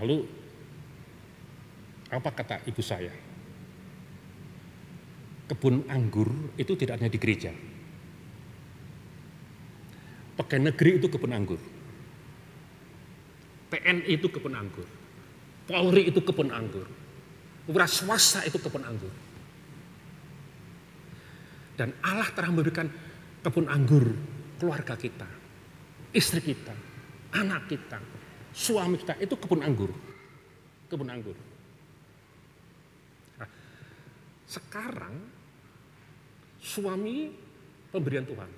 [0.00, 0.26] Lalu
[2.12, 3.12] apa kata ibu saya?
[5.46, 6.28] Kebun anggur
[6.58, 7.54] itu tidak hanya di gereja.
[10.36, 11.60] Pegawai negeri itu kebun anggur.
[13.76, 14.88] TNI itu kebun anggur.
[15.68, 16.88] Polri itu kebun anggur.
[17.68, 19.12] Wira swasta itu kebun anggur.
[21.76, 22.88] Dan Allah telah memberikan
[23.44, 24.16] kebun anggur
[24.56, 25.28] keluarga kita,
[26.16, 26.72] istri kita,
[27.36, 28.00] anak kita,
[28.56, 29.92] suami kita itu kebun anggur.
[30.88, 31.36] Kebun anggur.
[33.36, 33.50] Nah,
[34.48, 35.20] sekarang
[36.64, 37.28] suami
[37.92, 38.48] pemberian Tuhan.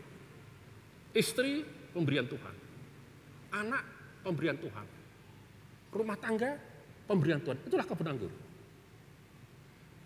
[1.11, 2.55] Istri pemberian Tuhan.
[3.51, 3.83] Anak
[4.23, 4.98] pemberian Tuhan.
[5.89, 6.57] Rumah tangga
[7.09, 7.59] pemberian Tuhan.
[7.65, 8.33] Itulah kebun anggur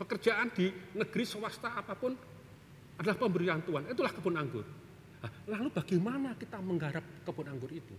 [0.02, 0.66] pekerjaan di
[0.98, 2.10] negeri swasta apa pun
[2.98, 3.86] adalah pemberian Tuhan.
[3.86, 4.66] Itulah kebun anggur.
[5.46, 7.94] Lalu bagaimana kita menggarap kebun anggur itu?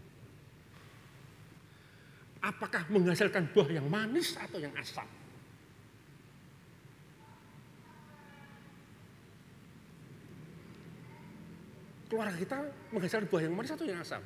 [2.44, 5.08] Apakah menghasilkan buah yang manis atau yang asam?
[12.12, 12.58] Keluarga kita
[12.92, 14.20] menghasilkan buah yang manis atau yang asam?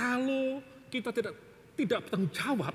[0.00, 1.34] Kalau kita tidak
[1.76, 2.74] tidak bertanggung jawab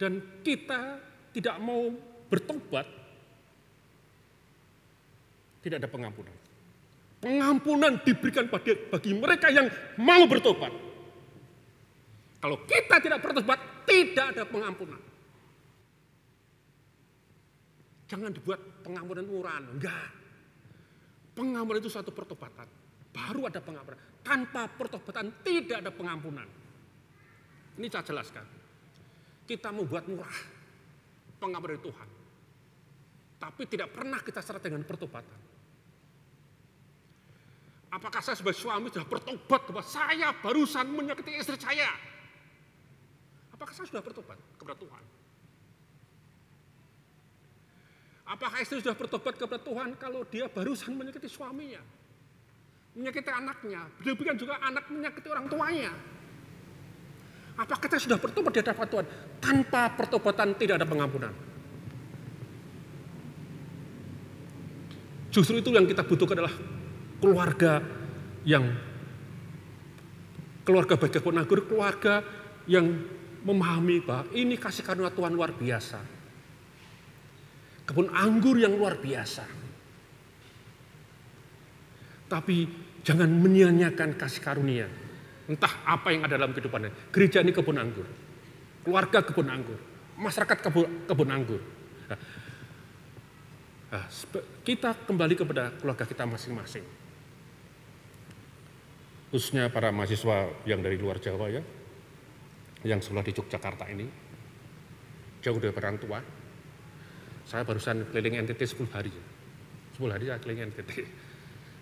[0.00, 0.96] dan kita
[1.36, 1.92] tidak mau
[2.32, 2.88] bertobat,
[5.60, 6.32] tidak ada pengampunan.
[7.20, 9.68] Pengampunan diberikan bagi, bagi mereka yang
[10.00, 10.72] mau bertobat.
[12.40, 15.00] Kalau kita tidak bertobat, tidak ada pengampunan.
[18.08, 20.08] Jangan dibuat pengampunan murahan, enggak.
[21.36, 22.79] Pengampunan itu suatu pertobatan.
[23.10, 23.98] Baru ada pengampunan.
[24.22, 26.46] Tanpa pertobatan tidak ada pengampunan.
[27.78, 28.46] Ini saya jelaskan.
[29.46, 30.38] Kita membuat murah
[31.42, 32.08] pengampunan Tuhan.
[33.40, 35.40] Tapi tidak pernah kita syarat dengan pertobatan.
[37.90, 41.90] Apakah saya sebagai suami sudah bertobat bahwa saya barusan menyakiti istri saya?
[43.50, 45.02] Apakah saya sudah bertobat kepada Tuhan?
[48.30, 51.82] Apakah istri sudah bertobat kepada Tuhan kalau dia barusan menyakiti suaminya?
[53.00, 55.92] Menyakiti anaknya, demikian juga anak menyakiti orang tuanya.
[57.56, 59.06] Apa kita sudah bertobat di hadapan Tuhan?
[59.40, 61.32] Tanpa pertobatan tidak ada pengampunan.
[65.32, 66.54] Justru itu yang kita butuhkan adalah
[67.24, 67.80] keluarga
[68.44, 68.68] yang
[70.68, 72.20] keluarga baik anggur, keluarga
[72.68, 72.84] yang
[73.40, 76.00] memahami bahwa ini kasih karunia Tuhan luar biasa.
[77.88, 79.60] Kebun anggur yang luar biasa
[82.30, 82.70] tapi
[83.04, 84.88] jangan menyia-nyiakan kasih karunia.
[85.50, 87.10] Entah apa yang ada dalam kehidupannya.
[87.10, 88.06] Gereja ini kebun anggur.
[88.86, 89.78] Keluarga kebun anggur.
[90.20, 91.60] Masyarakat kebun, kebun anggur.
[92.06, 92.18] Nah,
[93.90, 94.04] nah,
[94.62, 96.86] kita kembali kepada keluarga kita masing-masing.
[99.34, 101.62] Khususnya para mahasiswa yang dari luar Jawa ya.
[102.86, 104.06] Yang sekolah di Yogyakarta ini.
[105.42, 106.18] Jauh dari orang tua.
[107.48, 109.10] Saya barusan keliling NTT 10 hari.
[109.98, 110.90] 10 hari saya keliling NTT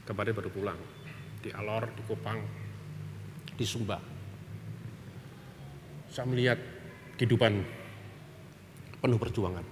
[0.08, 0.80] kemarin baru pulang
[1.38, 2.38] di Alor, di Kupang,
[3.54, 3.98] di Sumba.
[6.10, 6.58] Saya melihat
[7.18, 7.52] kehidupan
[8.98, 9.66] penuh perjuangan.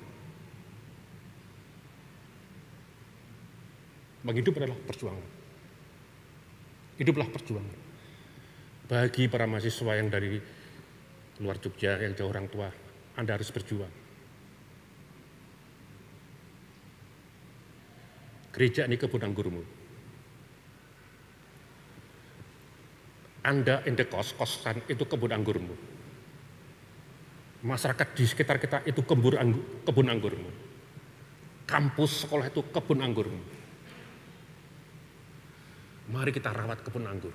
[4.27, 5.27] Menghidup adalah perjuangan.
[6.99, 7.77] Hiduplah perjuangan.
[8.87, 10.39] Bagi para mahasiswa yang dari
[11.43, 12.71] luar Jogja, yang jauh orang tua,
[13.19, 13.93] Anda harus berjuang.
[18.57, 19.86] Gereja ini kebun anggurmu.
[23.47, 25.75] Anda indekos, kosan itu kebun anggurmu.
[27.63, 30.51] Masyarakat di sekitar kita itu kebun, anggur, kebun anggurmu.
[31.63, 33.43] Kampus sekolah itu kebun anggurmu.
[36.11, 37.35] Mari kita rawat kebun anggur.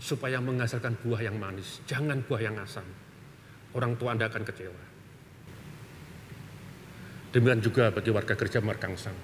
[0.00, 2.84] Supaya menghasilkan buah yang manis, jangan buah yang asam.
[3.72, 4.82] Orang tua Anda akan kecewa.
[7.32, 9.16] Demikian juga bagi warga gereja Markangsang.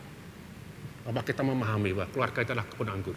[1.07, 3.17] Apa kita memahami bahwa keluarga itu adalah kebun anggur.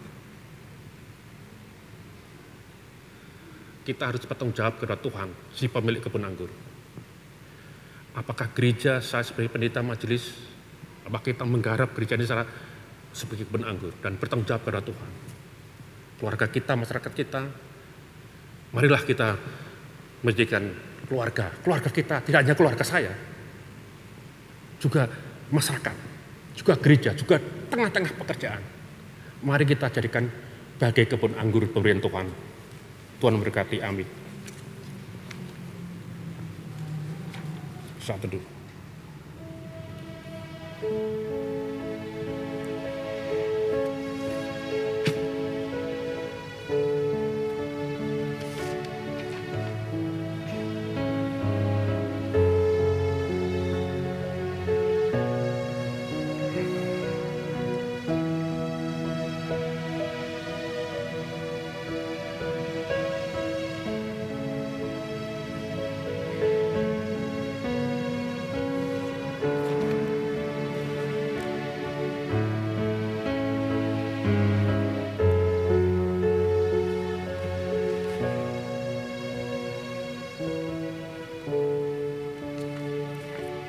[3.84, 6.48] Kita harus bertanggung jawab kepada Tuhan, si pemilik kebun anggur.
[8.16, 10.32] Apakah gereja saya sebagai pendeta majelis,
[11.04, 12.48] apakah kita menggarap gereja ini secara
[13.12, 15.10] sebagai kebun anggur dan bertanggung jawab kepada Tuhan.
[16.18, 17.42] Keluarga kita, masyarakat kita,
[18.72, 19.36] marilah kita
[20.24, 20.64] menjadikan
[21.06, 21.52] keluarga.
[21.60, 23.12] Keluarga kita tidak hanya keluarga saya,
[24.80, 25.06] juga
[25.52, 25.96] masyarakat,
[26.56, 27.36] juga gereja, juga
[27.68, 28.62] tengah-tengah pekerjaan.
[29.44, 30.24] Mari kita jadikan
[30.80, 32.53] bagai kebun anggur pemberian Tuhan.
[33.24, 34.04] Tuhan memberkati, amin.
[38.04, 38.44] Saat teduh.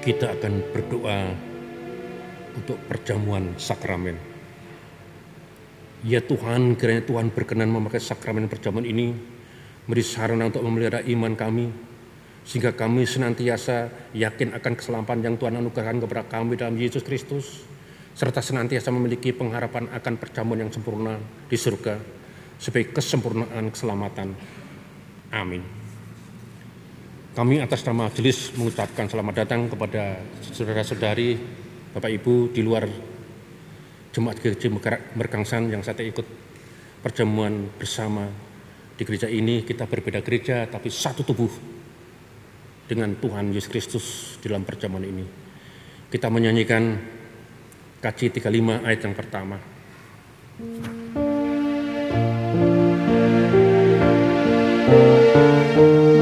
[0.06, 1.34] Kita akan berdoa
[2.54, 4.14] untuk perjamuan sakramen.
[6.06, 9.18] Ya Tuhan, kiranya Tuhan berkenan memakai sakramen perjamuan ini
[9.90, 11.74] menjadi sarana untuk memelihara iman kami,
[12.46, 17.66] sehingga kami senantiasa yakin akan keselamatan yang Tuhan anugerahkan kepada kami dalam Yesus Kristus,
[18.14, 21.18] serta senantiasa memiliki pengharapan akan perjamuan yang sempurna
[21.50, 21.98] di surga,
[22.62, 24.38] sebagai kesempurnaan keselamatan.
[25.34, 25.85] Amin.
[27.36, 31.36] Kami atas nama majelis mengucapkan selamat datang kepada saudara-saudari,
[31.92, 32.88] Bapak Ibu di luar
[34.16, 34.72] Jemaat Gereja
[35.20, 36.24] Merkangsan yang saya ikut
[37.04, 38.32] perjamuan bersama
[38.96, 39.68] di gereja ini.
[39.68, 41.52] Kita berbeda gereja tapi satu tubuh
[42.88, 44.06] dengan Tuhan Yesus Kristus
[44.40, 45.28] dalam perjamuan ini.
[46.08, 46.96] Kita menyanyikan
[48.00, 49.60] KC 35 ayat yang pertama.
[55.76, 56.15] Jemaat,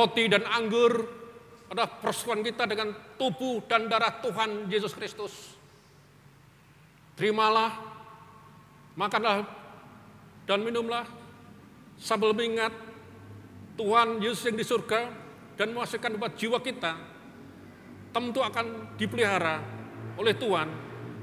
[0.00, 1.04] roti dan anggur
[1.68, 5.54] adalah persoalan kita dengan tubuh dan darah Tuhan Yesus Kristus.
[7.20, 7.76] Terimalah,
[8.96, 9.44] makanlah
[10.48, 11.04] dan minumlah
[12.00, 12.72] sambil mengingat
[13.76, 15.00] Tuhan Yesus yang di surga
[15.60, 16.96] dan menghasilkan buat jiwa kita
[18.10, 19.60] tentu akan dipelihara
[20.16, 20.68] oleh Tuhan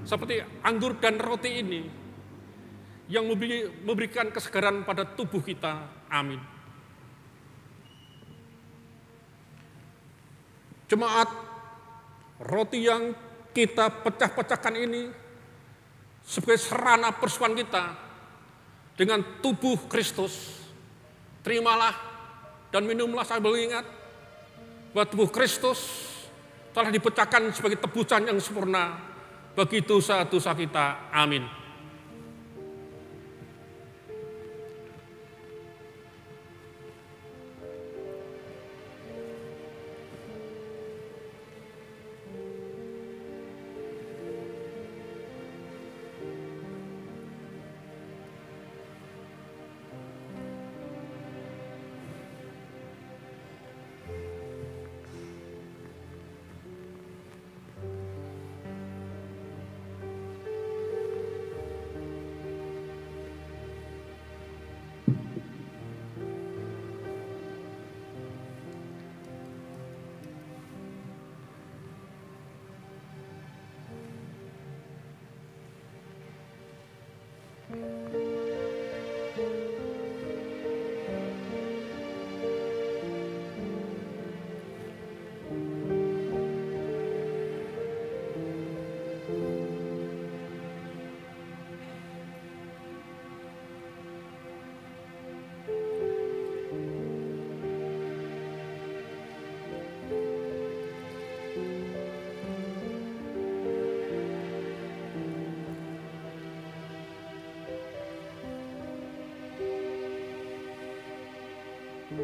[0.05, 1.81] seperti anggur dan roti ini
[3.11, 3.27] yang
[3.83, 6.07] memberikan kesegaran pada tubuh kita.
[6.07, 6.56] Amin.
[10.87, 11.27] Jemaat,
[12.39, 13.11] roti yang
[13.51, 15.11] kita pecah-pecahkan ini
[16.23, 17.85] sebagai serana persoalan kita
[18.95, 20.63] dengan tubuh Kristus.
[21.43, 21.95] Terimalah
[22.71, 23.83] dan minumlah sambil ingat
[24.91, 26.07] bahwa tubuh Kristus
[26.75, 28.99] telah dipecahkan sebagai tebusan yang sempurna
[29.57, 31.09] bagi dosa-dosa kita.
[31.09, 31.56] Amin.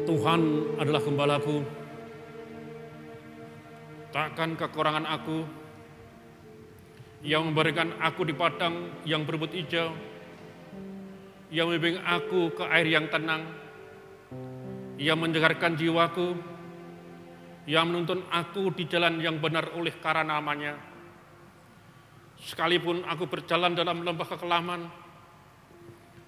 [0.02, 1.62] Tuhan adalah gembalaku,
[4.10, 5.46] takkan kekurangan aku,
[7.22, 9.94] yang memberikan aku di padang yang berbut hijau,
[11.54, 13.46] yang membimbing aku ke air yang tenang,
[14.98, 16.34] yang menyegarkan jiwaku,
[17.70, 20.74] yang menuntun aku di jalan yang benar oleh karena namanya.
[22.42, 24.90] Sekalipun aku berjalan dalam lembah kekelaman,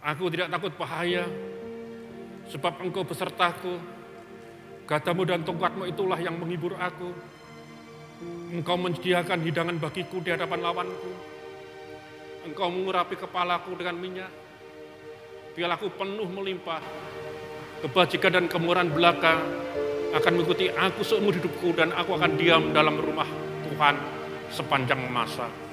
[0.06, 1.26] aku tidak takut bahaya,
[2.50, 3.78] sebab engkau besertaku,
[4.86, 7.10] gadamu dan tongkatmu itulah yang menghibur aku.
[8.54, 11.12] Engkau menyediakan hidangan bagiku di hadapan lawanku.
[12.46, 14.32] Engkau mengurapi kepalaku dengan minyak.
[15.58, 16.80] Pialaku penuh melimpah.
[17.82, 19.42] Kebajikan dan kemurahan belaka
[20.16, 23.28] akan mengikuti aku seumur hidupku dan aku akan diam dalam rumah
[23.68, 23.98] Tuhan
[24.48, 25.65] sepanjang masa.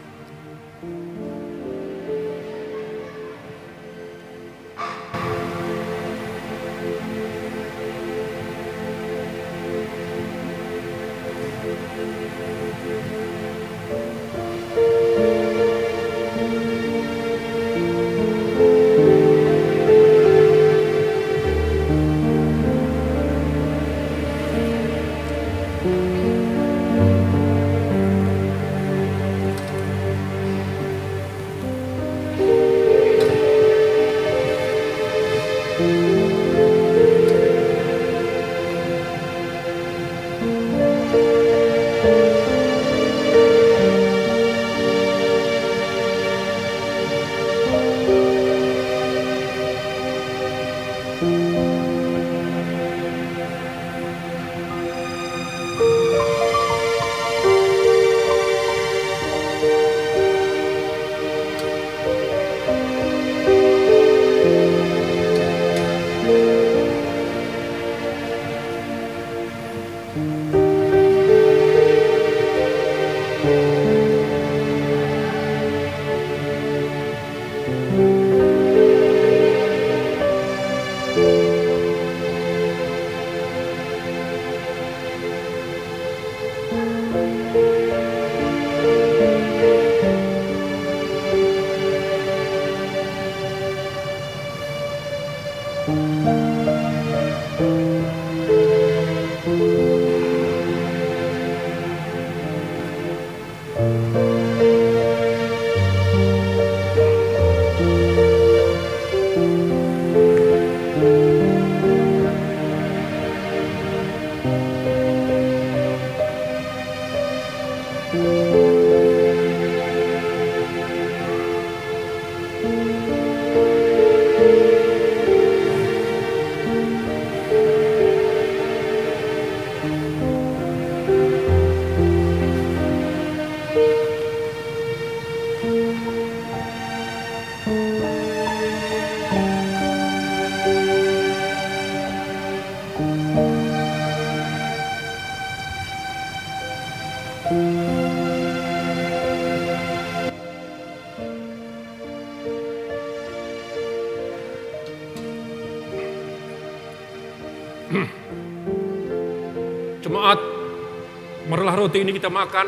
[161.94, 162.66] Roti ini kita makan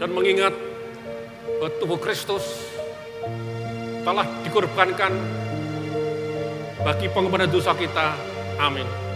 [0.00, 0.56] dan mengingat
[1.60, 2.64] bahwa tubuh Kristus
[4.00, 5.12] telah dikorbankan
[6.80, 8.16] bagi pengampunan dosa kita.
[8.56, 9.07] Amin.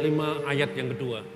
[0.00, 1.27] Lima ayat yang kedua.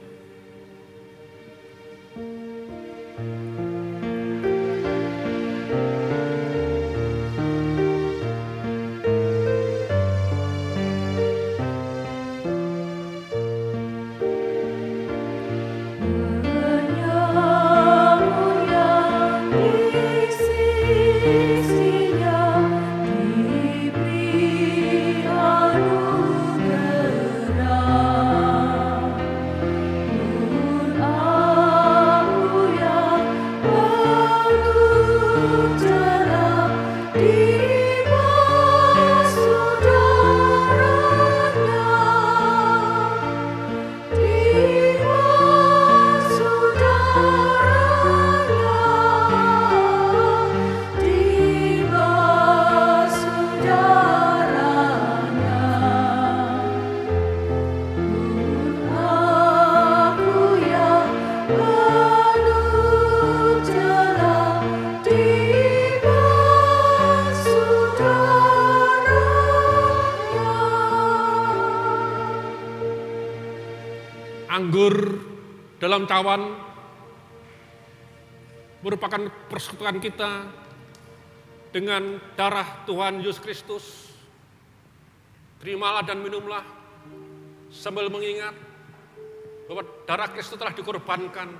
[75.92, 76.56] Dalam cawan
[78.80, 80.48] merupakan persekutuan kita
[81.68, 83.84] dengan darah Tuhan Yesus Kristus.
[85.60, 86.64] Terimalah dan minumlah
[87.68, 88.56] sambil mengingat
[89.68, 91.52] bahwa darah Kristus telah dikorbankan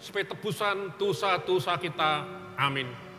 [0.00, 2.24] supaya tebusan dosa-dosa kita.
[2.56, 3.09] Amin.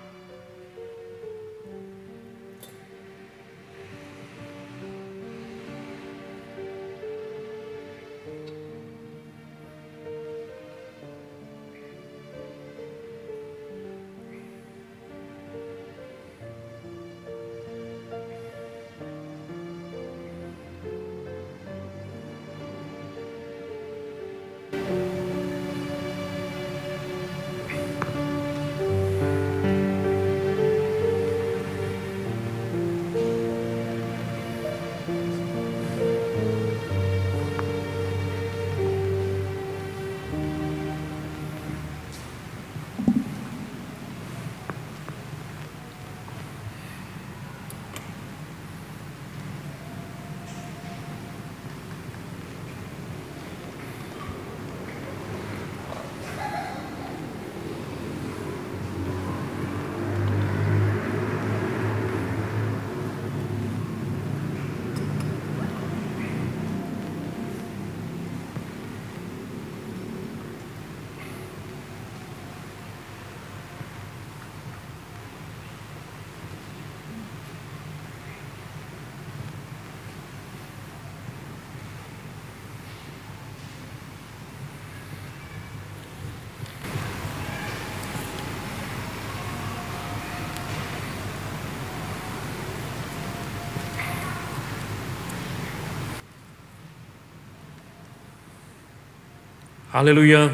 [99.91, 100.47] Haleluya.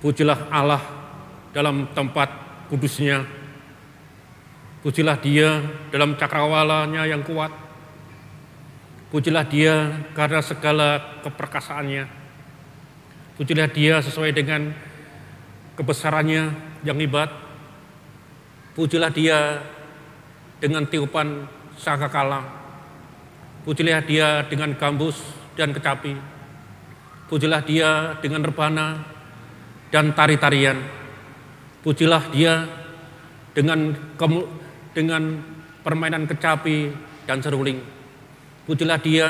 [0.00, 0.80] Pujilah Allah
[1.52, 2.32] dalam tempat
[2.72, 3.28] kudusnya.
[4.80, 5.60] Pujilah dia
[5.92, 7.52] dalam cakrawalanya yang kuat.
[9.12, 12.08] Pujilah dia karena segala keperkasaannya.
[13.36, 14.72] Pujilah dia sesuai dengan
[15.76, 16.56] kebesarannya
[16.88, 17.28] yang hebat.
[18.72, 19.60] Pujilah dia
[20.56, 21.44] dengan tiupan
[21.76, 22.48] sangkakala.
[23.68, 25.20] Pujilah dia dengan gambus
[25.52, 26.33] dan kecapi.
[27.24, 29.00] Pujilah dia dengan rebana
[29.88, 30.76] dan tari-tarian.
[31.80, 32.68] Pujilah dia
[33.56, 33.96] dengan
[34.92, 35.22] dengan
[35.80, 36.92] permainan kecapi
[37.24, 37.80] dan seruling.
[38.68, 39.28] Pujilah dia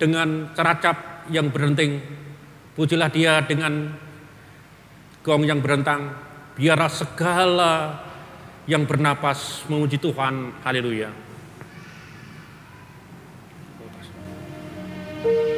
[0.00, 2.00] dengan ceracap yang berenting.
[2.72, 3.92] Pujilah dia dengan
[5.20, 6.16] gong yang berentang.
[6.56, 7.72] Biarlah segala
[8.64, 10.64] yang bernapas memuji Tuhan.
[10.64, 11.10] Haleluya.
[15.18, 15.57] Haleluya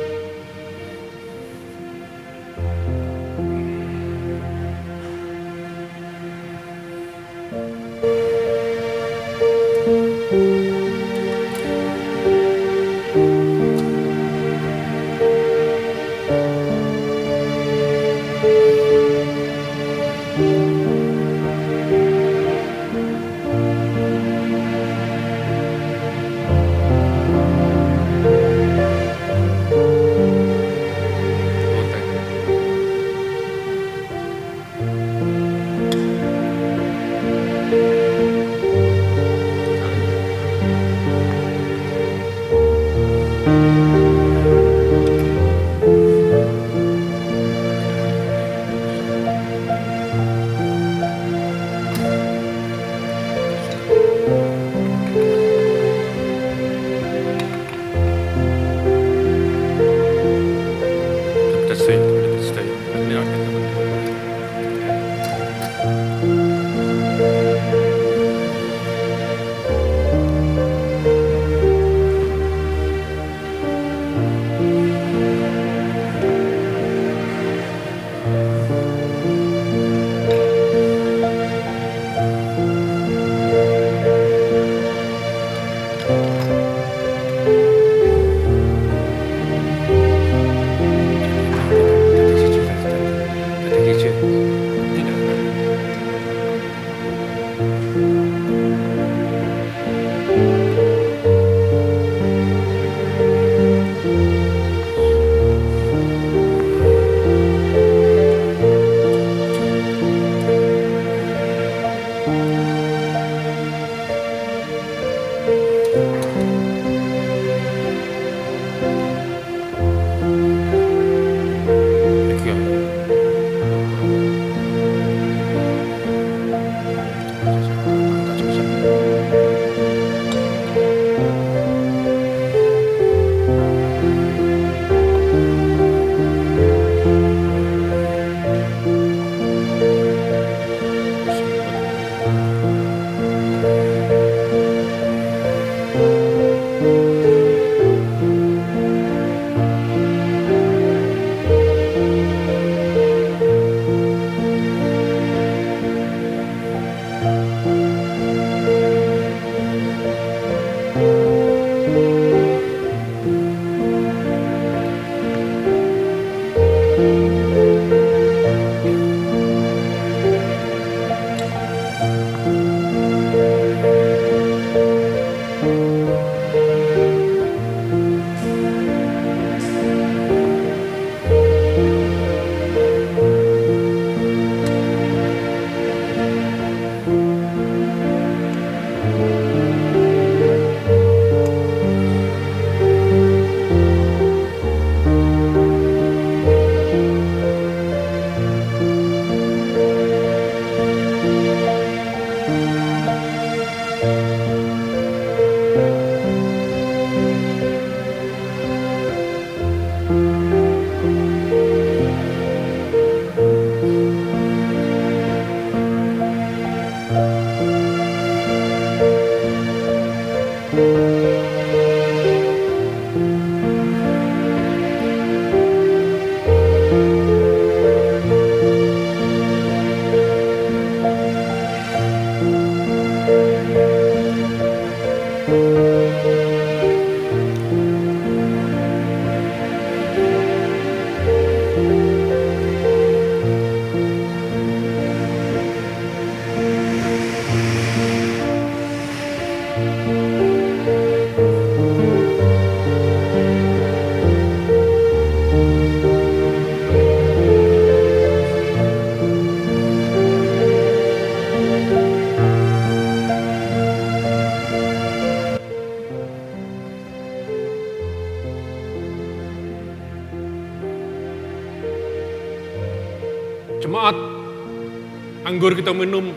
[275.61, 276.33] anggur kita minum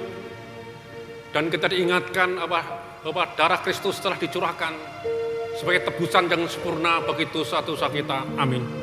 [1.32, 2.60] dan kita diingatkan apa
[3.08, 4.76] bahwa darah Kristus telah dicurahkan
[5.56, 8.36] sebagai tebusan yang sempurna bagi dosa-dosa kita.
[8.36, 8.83] Amin.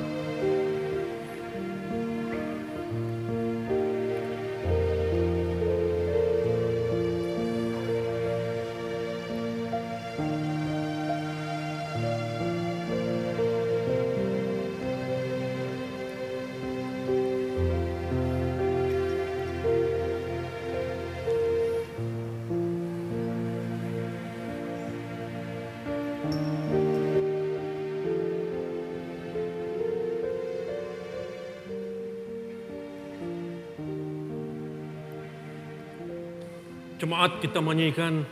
[37.01, 38.29] Jemaat kita menyanyikan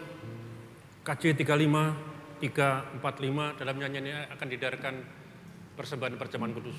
[1.00, 4.94] KC 35, 345 dalam nyanyian ini akan didarkan
[5.72, 6.76] persembahan perjamuan kudus.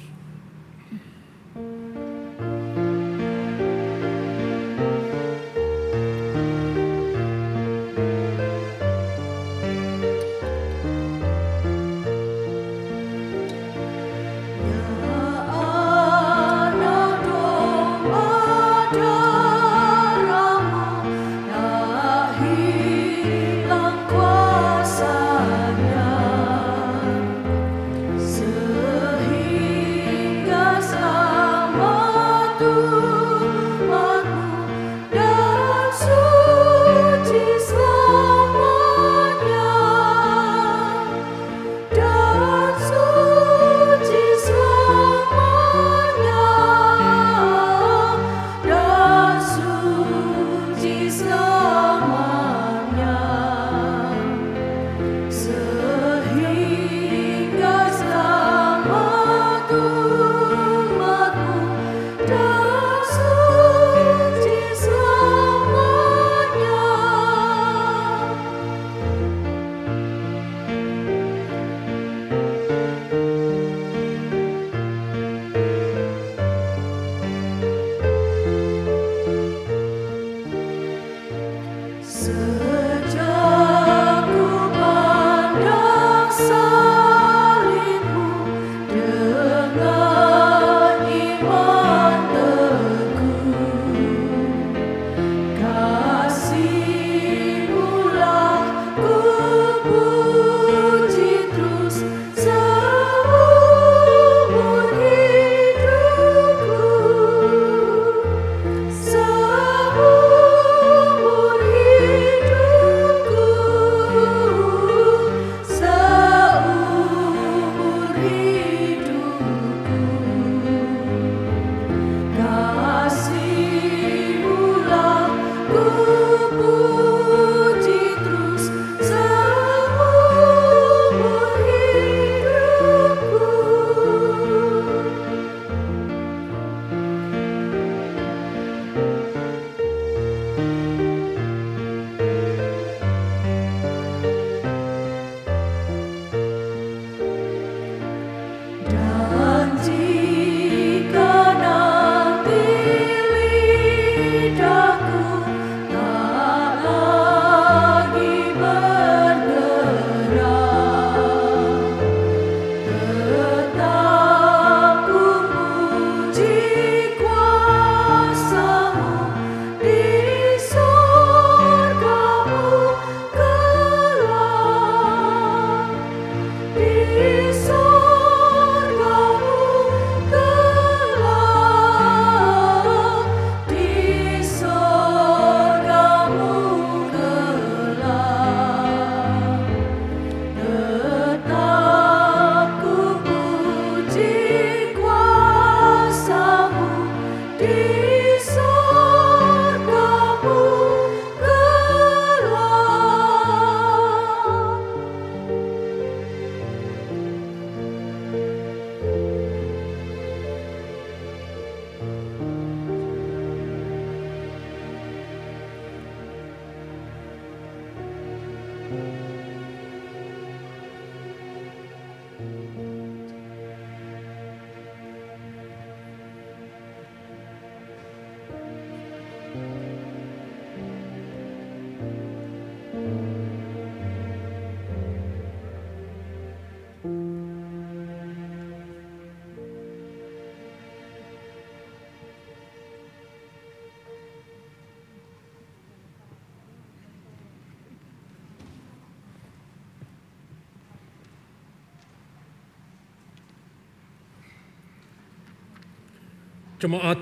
[256.79, 257.19] Jemaat,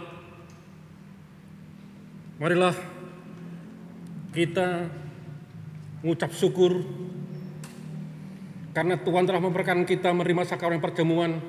[2.38, 2.78] marilah
[4.30, 4.86] kita
[6.06, 6.86] mengucap syukur
[8.78, 11.42] karena Tuhan telah memberikan kita menerima sakramen perjamuan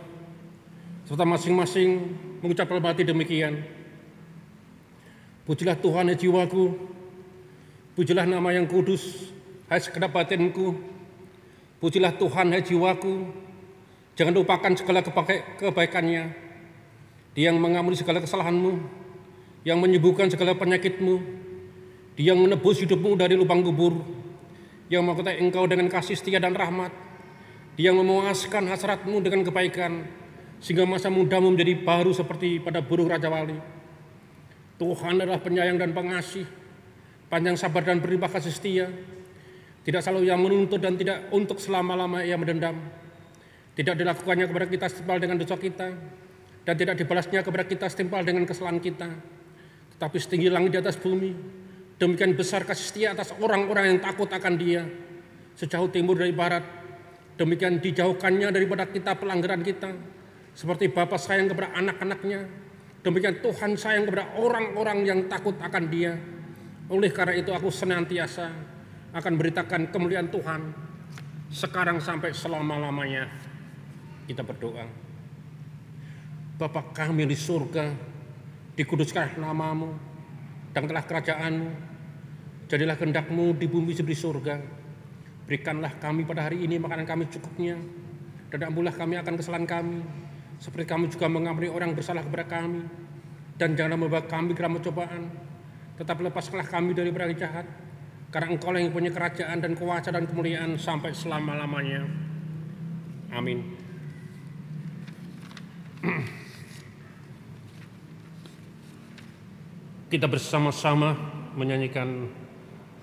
[1.05, 3.61] serta masing-masing mengucap dalam hati demikian.
[5.45, 6.81] Pujilah Tuhan ya jiwaku,
[7.93, 9.37] pujilah nama yang kudus,
[9.69, 10.81] hai segenap batinku,
[11.77, 13.29] pujilah Tuhan hai jiwaku,
[14.17, 15.05] jangan lupakan segala
[15.61, 16.48] kebaikannya,
[17.39, 18.83] dia yang mengampuni segala kesalahanmu,
[19.63, 21.23] yang menyembuhkan segala penyakitmu,
[22.19, 23.95] dia yang menebus hidupmu dari lubang kubur,
[24.91, 26.91] yang mengkotai engkau dengan kasih setia dan rahmat,
[27.79, 30.03] dia yang memuaskan hasratmu dengan kebaikan,
[30.59, 33.55] sehingga masa mudamu menjadi baru seperti pada burung Raja Wali.
[34.83, 36.43] Tuhan adalah penyayang dan pengasih,
[37.31, 38.91] panjang sabar dan berlimpah kasih setia,
[39.87, 42.83] tidak selalu yang menuntut dan tidak untuk selama-lama ia mendendam.
[43.79, 45.95] Tidak dilakukannya kepada kita setimpal dengan dosa kita,
[46.69, 49.09] dan tidak dibalasnya kepada kita setimpal dengan kesalahan kita.
[49.97, 51.33] Tetapi setinggi langit di atas bumi,
[51.97, 54.85] demikian besar kasih setia atas orang-orang yang takut akan dia.
[55.57, 56.61] Sejauh timur dari barat,
[57.41, 59.97] demikian dijauhkannya daripada kita pelanggaran kita.
[60.53, 66.19] Seperti Bapa sayang kepada anak-anaknya, Demikian Tuhan sayang kepada orang-orang yang takut akan dia.
[66.93, 68.51] Oleh karena itu aku senantiasa
[69.17, 70.61] akan beritakan kemuliaan Tuhan.
[71.49, 73.31] Sekarang sampai selama-lamanya
[74.27, 75.08] kita berdoa.
[76.59, 77.95] Bapa kami di surga,
[78.75, 79.95] dikuduskanlah namamu,
[80.75, 81.71] datanglah kerajaanmu,
[82.67, 84.59] jadilah kehendakmu di bumi seperti surga.
[85.47, 87.79] Berikanlah kami pada hari ini makanan kami cukupnya,
[88.51, 90.03] dan ampulah kami akan kesalahan kami,
[90.59, 92.83] seperti kami juga mengampuni orang bersalah kepada kami.
[93.55, 95.31] Dan janganlah membawa kami ke dalam cobaan,
[95.95, 97.71] tetapi lepaskanlah kami dari berbagai jahat.
[98.35, 102.03] Karena engkau yang punya kerajaan dan kuasa dan kemuliaan sampai selama-lamanya.
[103.31, 103.63] Amin.
[110.09, 111.13] Kita bersama-sama
[111.53, 112.33] menyanyikan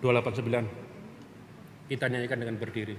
[0.01, 1.85] 289.
[1.85, 2.97] Kita nyanyikan dengan berdiri.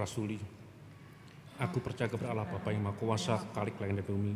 [0.00, 0.40] Rasuli.
[1.60, 4.32] Aku percaya kepada Allah Bapa yang Maha Kuasa, Kalik langit dan bumi,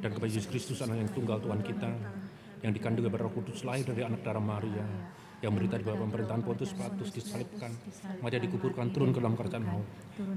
[0.00, 1.92] dan kepada Yesus Kristus anak yang tunggal Tuhan kita,
[2.64, 4.88] yang dikandung dari Roh Kudus lahir dari anak darah Maria,
[5.44, 7.68] yang berita di bawah pemerintahan Pontius Pilatus disalibkan,
[8.24, 9.84] mati dikuburkan turun ke dalam kerajaan maut.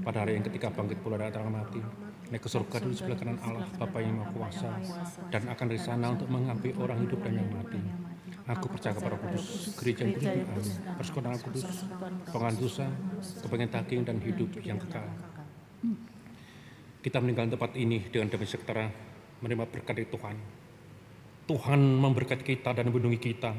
[0.04, 1.80] Pada hari yang ketika bangkit pula dari antara mati,
[2.28, 4.70] naik ke surga dulu sebelah kanan Allah Bapa yang Maha Kuasa,
[5.32, 8.07] dan akan dari sana untuk mengambil orang hidup dan yang mati.
[8.48, 10.96] Aku percaya kepada Kudus, gereja yang kudus, amin.
[10.96, 11.64] Persekutuan kudus,
[12.32, 12.86] pengan dosa,
[13.44, 15.04] kepengen daging dan hidup yang kekal.
[17.04, 18.88] Kita meninggalkan tempat ini dengan damai sejahtera,
[19.44, 20.36] menerima berkat dari Tuhan.
[21.44, 23.52] Tuhan memberkati kita dan melindungi kita.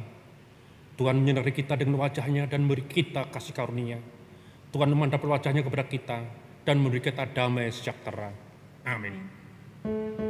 [0.97, 4.01] Tuhan menyinari kita dengan wajahnya dan memberi kita kasih karunia.
[4.73, 6.17] Tuhan memandang wajahnya kepada kita
[6.65, 8.29] dan memberi kita damai sejahtera.
[8.85, 10.28] Amin.